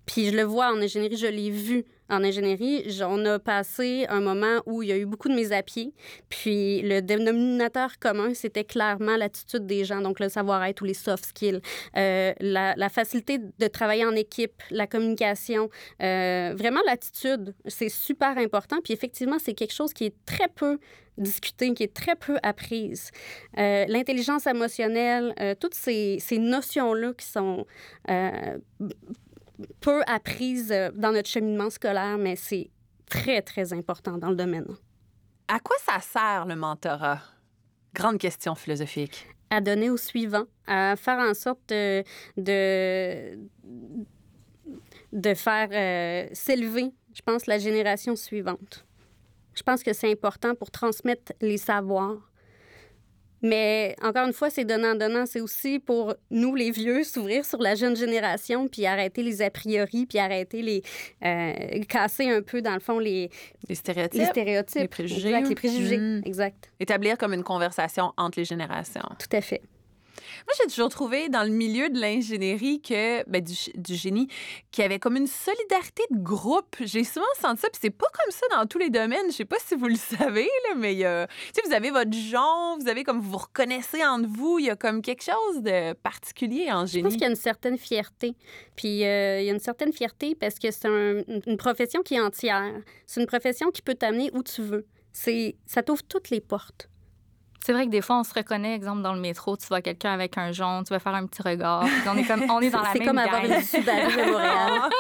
Puis 0.07 0.26
je 0.26 0.37
le 0.37 0.44
vois 0.44 0.72
en 0.72 0.81
ingénierie, 0.81 1.16
je 1.16 1.26
l'ai 1.26 1.50
vu 1.50 1.85
en 2.11 2.25
ingénierie. 2.25 2.85
On 3.03 3.25
a 3.25 3.38
passé 3.38 4.07
un 4.09 4.20
moment 4.20 4.61
où 4.66 4.83
il 4.83 4.88
y 4.88 4.92
a 4.92 4.96
eu 4.96 5.07
beaucoup 5.07 5.29
de 5.29 5.35
mises 5.35 5.53
à 5.53 5.62
pied. 5.62 5.94
Puis 6.29 6.83
le 6.83 7.01
dénominateur 7.01 7.99
commun, 7.99 8.35
c'était 8.35 8.64
clairement 8.64 9.16
l'attitude 9.16 9.66
des 9.66 9.85
gens, 9.85 10.01
donc 10.01 10.20
le 10.20 10.29
savoir-être 10.29 10.83
ou 10.83 10.85
les 10.85 10.94
soft 10.94 11.27
skills, 11.27 11.61
euh, 11.96 12.33
la, 12.40 12.88
facilité 12.88 13.38
de 13.38 13.66
travailler 13.68 14.05
en 14.05 14.16
équipe, 14.16 14.62
la 14.70 14.87
communication. 14.87 15.70
Euh, 16.03 16.55
vraiment, 16.57 16.81
l'attitude, 16.87 17.55
c'est 17.66 17.88
super 17.88 18.37
important. 18.37 18.79
Puis 18.83 18.92
effectivement, 18.92 19.38
c'est 19.38 19.55
quelque 19.55 19.75
chose 19.75 19.92
qui 19.92 20.07
est 20.07 20.14
très 20.27 20.49
peu 20.49 20.79
discuté, 21.18 21.73
qui 21.75 21.83
est 21.83 21.94
très 21.94 22.16
peu 22.16 22.37
apprise. 22.42 23.11
Euh, 23.59 23.85
l'intelligence 23.88 24.46
émotionnelle, 24.46 25.35
toutes 25.61 25.75
ces, 25.75 26.18
ces 26.18 26.38
notions-là 26.38 27.12
qui 27.12 27.27
sont 27.27 27.66
peu 29.81 30.03
apprise 30.07 30.73
euh, 30.73 30.90
dans 30.94 31.12
notre 31.12 31.29
cheminement 31.29 31.70
scolaire, 31.70 32.18
mais 32.18 32.37
c'est 32.37 32.70
très, 33.07 33.42
très 33.42 33.73
important 33.73 34.18
dans 34.18 34.31
le 34.31 34.37
domaine. 34.37 34.66
À 35.49 35.59
quoi 35.59 35.77
ça 35.85 35.99
sert 36.01 36.46
le 36.46 36.57
mentorat? 36.57 37.20
Grande 37.94 38.18
question 38.18 38.55
philosophique. 38.55 39.27
À 39.51 39.61
donner 39.61 39.90
au 39.90 39.96
suivant, 39.96 40.44
à 40.66 40.94
faire 40.94 41.18
en 41.18 41.35
sorte 41.35 41.68
de, 41.68 42.05
de, 42.37 43.37
faire 45.35 45.68
euh, 45.73 46.29
s'élever, 46.33 46.92
je 47.12 47.23
pense, 47.23 47.46
la 47.46 47.59
génération 47.59 48.14
suivante. 48.14 48.87
Je 49.55 49.64
pense 49.64 49.83
que 49.83 49.92
c'est 49.92 50.11
important 50.11 50.55
pour 50.55 50.70
transmettre 50.70 51.33
les 51.40 51.57
savoirs, 51.57 52.30
mais 53.42 53.96
encore 54.03 54.26
une 54.26 54.33
fois, 54.33 54.50
c'est 54.50 54.64
donnant-donnant. 54.64 55.26
C'est 55.26 55.40
aussi 55.40 55.79
pour 55.79 56.14
nous, 56.31 56.55
les 56.55 56.70
vieux, 56.70 57.05
s'ouvrir 57.05 57.44
sur 57.44 57.61
la 57.61 57.74
jeune 57.74 57.96
génération, 57.96 58.68
puis 58.68 58.87
arrêter 58.87 59.22
les 59.22 59.42
a 59.42 59.50
priori, 59.50 60.07
puis 60.07 60.18
arrêter 60.18 60.62
les. 60.62 60.83
Euh, 61.24 61.53
casser 61.88 62.29
un 62.29 62.42
peu, 62.42 62.62
dans 62.62 62.74
le 62.74 62.81
fond, 62.81 62.98
les. 62.98 63.31
Les 63.68 63.74
stéréotypes. 63.74 64.20
Les 64.20 64.26
stéréotypes. 64.26 64.83
Les 64.83 64.88
préjugés. 64.88 65.29
Exact, 65.29 65.48
les 65.48 65.55
préjugés. 65.55 65.98
Mm. 65.98 66.22
Exact. 66.24 66.70
Établir 66.79 67.18
comme 67.18 67.33
une 67.33 67.44
conversation 67.44 68.12
entre 68.16 68.38
les 68.38 68.44
générations. 68.44 69.03
Tout 69.18 69.37
à 69.37 69.40
fait. 69.40 69.62
Moi, 70.46 70.55
j'ai 70.61 70.68
toujours 70.68 70.88
trouvé 70.88 71.29
dans 71.29 71.42
le 71.42 71.50
milieu 71.50 71.88
de 71.90 72.00
l'ingénierie 72.00 72.81
que, 72.81 73.29
ben, 73.29 73.42
du, 73.42 73.55
du, 73.74 73.94
génie, 73.94 74.29
qu'il 74.70 74.83
y 74.83 74.85
avait 74.85 74.98
comme 74.98 75.16
une 75.16 75.26
solidarité 75.26 76.03
de 76.11 76.18
groupe. 76.18 76.76
J'ai 76.81 77.05
souvent 77.05 77.26
senti 77.40 77.62
ça, 77.62 77.68
puis 77.70 77.81
c'est 77.83 77.90
pas 77.90 78.07
comme 78.07 78.31
ça 78.31 78.46
dans 78.57 78.66
tous 78.66 78.79
les 78.79 78.90
domaines. 78.90 79.26
Je 79.31 79.37
sais 79.37 79.44
pas 79.44 79.59
si 79.64 79.74
vous 79.74 79.87
le 79.87 79.96
savez, 80.18 80.48
là, 80.68 80.74
mais 80.76 81.05
euh, 81.05 81.26
tu 81.29 81.61
sais, 81.61 81.62
vous 81.66 81.74
avez 81.74 81.90
votre 81.90 82.12
genre, 82.12 82.79
vous 82.79 82.88
avez 82.88 83.05
comme 83.05 83.20
vous 83.20 83.31
vous 83.31 83.38
reconnaissez 83.38 84.05
entre 84.05 84.29
vous. 84.29 84.59
Il 84.59 84.66
y 84.66 84.70
a 84.70 84.76
comme 84.76 85.03
quelque 85.03 85.22
chose 85.22 85.62
de 85.62 85.92
particulier 85.94 86.70
en 86.70 86.87
génie. 86.87 87.03
Je 87.03 87.05
pense 87.05 87.12
qu'il 87.14 87.22
y 87.22 87.26
a 87.26 87.31
une 87.31 87.37
certaine 87.37 87.79
fierté. 87.79 88.35
Puis 88.76 89.05
euh, 89.05 89.40
il 89.40 89.46
y 89.46 89.50
a 89.50 89.53
une 89.53 89.61
certaine 89.61 89.92
fierté 89.92 90.35
parce 90.35 90.59
que 90.59 90.70
c'est 90.70 90.88
une 90.88 91.57
profession 91.57 92.03
qui 92.03 92.14
est 92.14 92.20
entière. 92.20 92.72
C'est 93.07 93.20
une 93.20 93.26
profession 93.26 93.70
qui 93.70 93.83
peut 93.83 93.94
t'amener 93.94 94.31
où 94.33 94.42
tu 94.42 94.62
veux. 94.62 94.87
C'est, 95.12 95.57
ça 95.66 95.83
t'ouvre 95.83 96.03
toutes 96.03 96.31
les 96.31 96.40
portes. 96.40 96.88
C'est 97.64 97.73
vrai 97.73 97.87
que 97.87 97.90
des 97.90 98.01
fois, 98.01 98.18
on 98.18 98.25
se 98.25 98.33
reconnaît, 98.33 98.75
exemple, 98.75 99.03
dans 99.03 99.12
le 99.12 99.20
métro, 99.20 99.57
tu 99.57 99.66
vois 99.66 99.83
quelqu'un 99.83 100.12
avec 100.12 100.38
un 100.38 100.51
jaune, 100.51 100.83
tu 100.85 100.92
vas 100.92 100.99
faire 100.99 101.14
un 101.14 101.27
petit 101.27 101.42
regard. 101.42 101.85
On 102.07 102.16
est 102.16 102.25
comme, 102.25 102.42
on 102.51 102.61
est 102.61 102.70
dans 102.70 102.81
la 102.81 102.85
même 102.85 102.92
C'est 102.96 103.05
comme 103.05 103.18
avoir 103.18 103.44
une 103.44 103.61
Subaru 103.61 104.16
de 104.16 104.31
Montréal. 104.31 104.90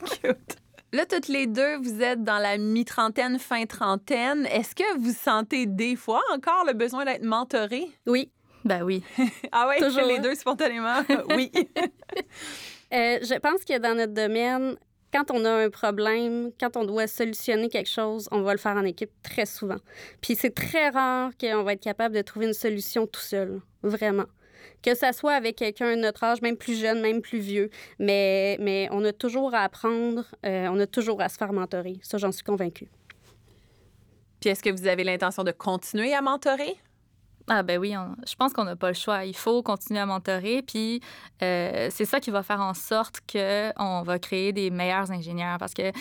Cute. 0.22 0.56
Là, 0.94 1.06
toutes 1.06 1.28
les 1.28 1.46
deux, 1.46 1.78
vous 1.78 2.02
êtes 2.02 2.22
dans 2.22 2.38
la 2.38 2.58
mi-trentaine, 2.58 3.38
fin 3.38 3.64
trentaine. 3.64 4.44
Est-ce 4.46 4.74
que 4.74 4.98
vous 4.98 5.12
sentez 5.12 5.64
des 5.64 5.96
fois 5.96 6.20
encore 6.34 6.66
le 6.66 6.74
besoin 6.74 7.06
d'être 7.06 7.24
mentoré? 7.24 7.88
Oui. 8.06 8.30
Ben 8.64 8.82
oui. 8.82 9.02
ah 9.52 9.68
ouais, 9.68 9.78
Toujours. 9.78 10.06
les 10.06 10.18
deux 10.18 10.34
spontanément? 10.34 11.02
oui. 11.36 11.50
Euh, 12.92 13.18
je 13.22 13.38
pense 13.38 13.64
que 13.64 13.78
dans 13.78 13.96
notre 13.96 14.12
domaine, 14.12 14.76
quand 15.12 15.30
on 15.30 15.44
a 15.44 15.50
un 15.50 15.70
problème, 15.70 16.50
quand 16.58 16.76
on 16.76 16.84
doit 16.84 17.06
solutionner 17.06 17.68
quelque 17.68 17.88
chose, 17.90 18.28
on 18.32 18.42
va 18.42 18.52
le 18.52 18.58
faire 18.58 18.76
en 18.76 18.84
équipe 18.84 19.10
très 19.22 19.46
souvent. 19.46 19.78
Puis 20.20 20.34
c'est 20.36 20.54
très 20.54 20.88
rare 20.88 21.30
qu'on 21.38 21.62
va 21.62 21.74
être 21.74 21.82
capable 21.82 22.14
de 22.14 22.22
trouver 22.22 22.46
une 22.46 22.54
solution 22.54 23.06
tout 23.06 23.20
seul, 23.20 23.60
vraiment. 23.82 24.26
Que 24.82 24.94
ça 24.94 25.12
soit 25.12 25.34
avec 25.34 25.56
quelqu'un 25.56 25.96
de 25.96 26.00
notre 26.00 26.24
âge, 26.24 26.42
même 26.42 26.56
plus 26.56 26.80
jeune, 26.80 27.00
même 27.00 27.20
plus 27.20 27.38
vieux. 27.38 27.70
Mais, 27.98 28.56
mais 28.60 28.88
on 28.90 29.04
a 29.04 29.12
toujours 29.12 29.54
à 29.54 29.60
apprendre, 29.60 30.24
euh, 30.44 30.66
on 30.70 30.80
a 30.80 30.86
toujours 30.86 31.20
à 31.20 31.28
se 31.28 31.36
faire 31.36 31.52
mentorer. 31.52 32.00
Ça, 32.02 32.18
j'en 32.18 32.32
suis 32.32 32.42
convaincue. 32.42 32.88
Puis 34.40 34.50
est-ce 34.50 34.62
que 34.62 34.70
vous 34.70 34.88
avez 34.88 35.04
l'intention 35.04 35.44
de 35.44 35.52
continuer 35.52 36.14
à 36.14 36.20
mentorer? 36.20 36.76
Ah 37.48 37.62
ben 37.62 37.78
oui, 37.78 37.94
je 38.26 38.34
pense 38.36 38.52
qu'on 38.52 38.64
n'a 38.64 38.76
pas 38.76 38.88
le 38.88 38.94
choix. 38.94 39.24
Il 39.24 39.36
faut 39.36 39.62
continuer 39.62 40.00
à 40.00 40.06
mentorer, 40.06 40.62
puis 40.62 41.00
euh, 41.42 41.88
c'est 41.90 42.04
ça 42.04 42.20
qui 42.20 42.30
va 42.30 42.42
faire 42.42 42.60
en 42.60 42.74
sorte 42.74 43.20
qu'on 43.30 44.02
va 44.02 44.18
créer 44.18 44.52
des 44.52 44.70
meilleurs 44.70 45.10
ingénieurs 45.10 45.58
parce 45.58 45.74
que 45.74 45.92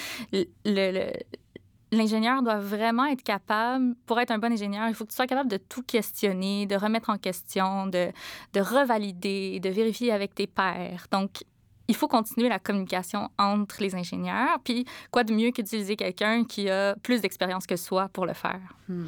l'ingénieur 1.91 2.41
doit 2.43 2.59
vraiment 2.59 3.05
être 3.05 3.23
capable, 3.23 3.95
pour 4.05 4.19
être 4.19 4.31
un 4.31 4.37
bon 4.37 4.51
ingénieur, 4.51 4.87
il 4.87 4.93
faut 4.93 5.03
que 5.03 5.09
tu 5.09 5.15
sois 5.15 5.27
capable 5.27 5.49
de 5.49 5.57
tout 5.57 5.83
questionner, 5.83 6.65
de 6.65 6.75
remettre 6.75 7.09
en 7.09 7.17
question, 7.17 7.87
de, 7.87 8.11
de 8.53 8.59
revalider, 8.59 9.59
de 9.59 9.69
vérifier 9.69 10.11
avec 10.11 10.35
tes 10.35 10.47
pairs. 10.47 11.07
Donc, 11.11 11.43
il 11.87 11.95
faut 11.95 12.07
continuer 12.07 12.47
la 12.47 12.59
communication 12.59 13.29
entre 13.37 13.81
les 13.81 13.95
ingénieurs. 13.95 14.59
Puis, 14.63 14.85
quoi 15.09 15.25
de 15.25 15.33
mieux 15.33 15.51
qu'utiliser 15.51 15.97
quelqu'un 15.97 16.45
qui 16.45 16.69
a 16.69 16.95
plus 17.03 17.19
d'expérience 17.19 17.67
que 17.67 17.75
soi 17.75 18.07
pour 18.13 18.25
le 18.25 18.33
faire? 18.33 18.61
Hmm 18.87 19.07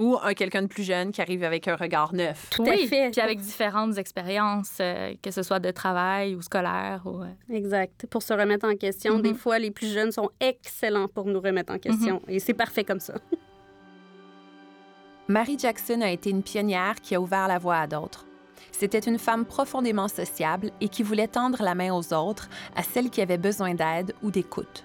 ou 0.00 0.16
un 0.22 0.34
quelqu'un 0.34 0.62
de 0.62 0.66
plus 0.66 0.82
jeune 0.82 1.12
qui 1.12 1.20
arrive 1.20 1.44
avec 1.44 1.68
un 1.68 1.76
regard 1.76 2.12
neuf. 2.14 2.48
Tout 2.50 2.62
à 2.62 2.76
fait. 2.76 3.10
Puis 3.10 3.20
avec 3.20 3.38
différentes 3.38 3.98
expériences, 3.98 4.78
euh, 4.80 5.14
que 5.22 5.30
ce 5.30 5.42
soit 5.42 5.60
de 5.60 5.70
travail 5.70 6.34
ou 6.34 6.42
scolaire. 6.42 7.02
Ou, 7.04 7.22
euh. 7.22 7.26
Exact. 7.54 8.06
Pour 8.10 8.22
se 8.22 8.32
remettre 8.32 8.66
en 8.66 8.74
question, 8.74 9.18
des 9.18 9.32
mhm. 9.32 9.36
fois, 9.36 9.58
les 9.58 9.70
plus 9.70 9.92
jeunes 9.92 10.10
sont 10.10 10.30
excellents 10.40 11.06
pour 11.06 11.26
nous 11.26 11.40
remettre 11.40 11.72
en 11.72 11.78
question. 11.78 12.22
Mhm. 12.26 12.34
Et 12.34 12.38
c'est 12.40 12.54
parfait 12.54 12.82
comme 12.82 13.00
ça. 13.00 13.14
Mary 15.28 15.56
Jackson 15.58 16.00
a 16.00 16.10
été 16.10 16.30
une 16.30 16.42
pionnière 16.42 16.96
qui 17.00 17.14
a 17.14 17.20
ouvert 17.20 17.46
la 17.46 17.58
voie 17.58 17.76
à 17.76 17.86
d'autres. 17.86 18.26
C'était 18.72 18.98
une 18.98 19.18
femme 19.18 19.44
profondément 19.44 20.08
sociable 20.08 20.70
et 20.80 20.88
qui 20.88 21.02
voulait 21.02 21.28
tendre 21.28 21.62
la 21.62 21.74
main 21.74 21.92
aux 21.92 22.14
autres, 22.14 22.48
à 22.74 22.82
celles 22.82 23.10
qui 23.10 23.20
avaient 23.20 23.38
besoin 23.38 23.74
d'aide 23.74 24.14
ou 24.22 24.30
d'écoute. 24.30 24.84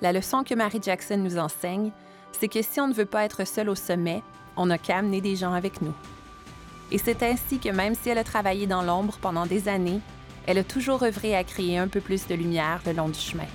La 0.00 0.12
leçon 0.12 0.42
que 0.42 0.54
Mary 0.54 0.80
Jackson 0.82 1.18
nous 1.18 1.38
enseigne, 1.38 1.92
c'est 2.32 2.48
que 2.48 2.62
si 2.62 2.80
on 2.80 2.88
ne 2.88 2.94
veut 2.94 3.06
pas 3.06 3.24
être 3.24 3.46
seul 3.46 3.68
au 3.68 3.74
sommet, 3.74 4.22
on 4.56 4.66
n'a 4.66 4.78
qu'à 4.78 4.98
amener 4.98 5.20
des 5.20 5.36
gens 5.36 5.52
avec 5.52 5.82
nous. 5.82 5.94
Et 6.90 6.98
c'est 6.98 7.22
ainsi 7.22 7.58
que 7.58 7.70
même 7.70 7.94
si 7.94 8.10
elle 8.10 8.18
a 8.18 8.24
travaillé 8.24 8.66
dans 8.66 8.82
l'ombre 8.82 9.18
pendant 9.20 9.46
des 9.46 9.68
années, 9.68 10.00
elle 10.46 10.58
a 10.58 10.64
toujours 10.64 11.02
œuvré 11.02 11.34
à 11.34 11.44
créer 11.44 11.78
un 11.78 11.88
peu 11.88 12.00
plus 12.00 12.26
de 12.26 12.34
lumière 12.34 12.82
le 12.84 12.92
long 12.92 13.08
du 13.08 13.18
chemin. 13.18 13.46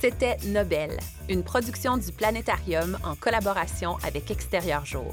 C'était 0.00 0.36
Nobel, 0.46 0.96
une 1.28 1.42
production 1.42 1.96
du 1.96 2.12
Planétarium 2.12 2.96
en 3.02 3.16
collaboration 3.16 3.96
avec 4.04 4.30
Extérieur 4.30 4.86
Jour. 4.86 5.12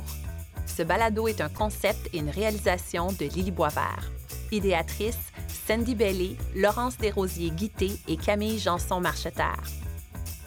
Ce 0.67 0.83
balado 0.83 1.27
est 1.27 1.41
un 1.41 1.49
concept 1.49 2.07
et 2.13 2.19
une 2.19 2.29
réalisation 2.29 3.07
de 3.07 3.25
Lily 3.25 3.49
Boisvert. 3.49 4.11
Idéatrice, 4.51 5.31
Sandy 5.67 5.95
Bellé, 5.95 6.37
Laurence 6.55 6.95
Desrosiers-Guité 6.97 7.97
et 8.07 8.17
Camille 8.17 8.59
Janson-Marcheterre. 8.59 9.63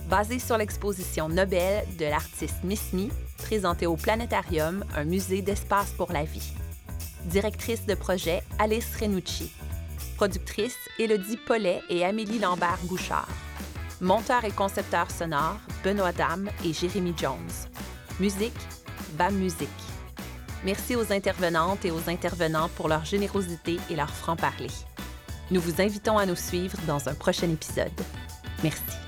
Basé 0.08 0.38
sur 0.38 0.56
l'exposition 0.56 1.28
Nobel 1.28 1.84
de 1.98 2.04
l'artiste 2.04 2.62
Miss 2.62 2.92
Me, 2.92 3.08
présentée 3.38 3.86
au 3.86 3.96
Planétarium, 3.96 4.84
un 4.96 5.02
musée 5.02 5.42
d'espace 5.42 5.90
pour 5.90 6.12
la 6.12 6.22
vie. 6.22 6.52
Directrice 7.24 7.84
de 7.84 7.94
projet, 7.94 8.44
Alice 8.60 8.94
Renucci. 9.00 9.50
Productrice, 10.16 10.78
Élodie 11.00 11.36
Paulet 11.36 11.82
et 11.88 12.04
Amélie 12.04 12.38
Lambert-Bouchard. 12.38 13.28
Monteur 14.00 14.44
et 14.44 14.52
concepteur 14.52 15.10
sonore, 15.10 15.58
Benoît 15.82 16.12
Dame 16.12 16.48
et 16.64 16.72
Jérémy 16.72 17.12
Jones. 17.16 17.34
Musique, 18.20 18.52
BAM 19.14 19.34
Musique. 19.34 19.68
Merci 20.64 20.94
aux 20.94 21.12
intervenantes 21.12 21.84
et 21.84 21.90
aux 21.90 22.08
intervenants 22.08 22.68
pour 22.76 22.86
leur 22.86 23.04
générosité 23.04 23.78
et 23.90 23.96
leur 23.96 24.10
franc-parler. 24.10 24.70
Nous 25.50 25.60
vous 25.60 25.80
invitons 25.80 26.18
à 26.18 26.26
nous 26.26 26.36
suivre 26.36 26.76
dans 26.86 27.08
un 27.08 27.14
prochain 27.14 27.48
épisode. 27.50 27.88
Merci. 28.62 29.07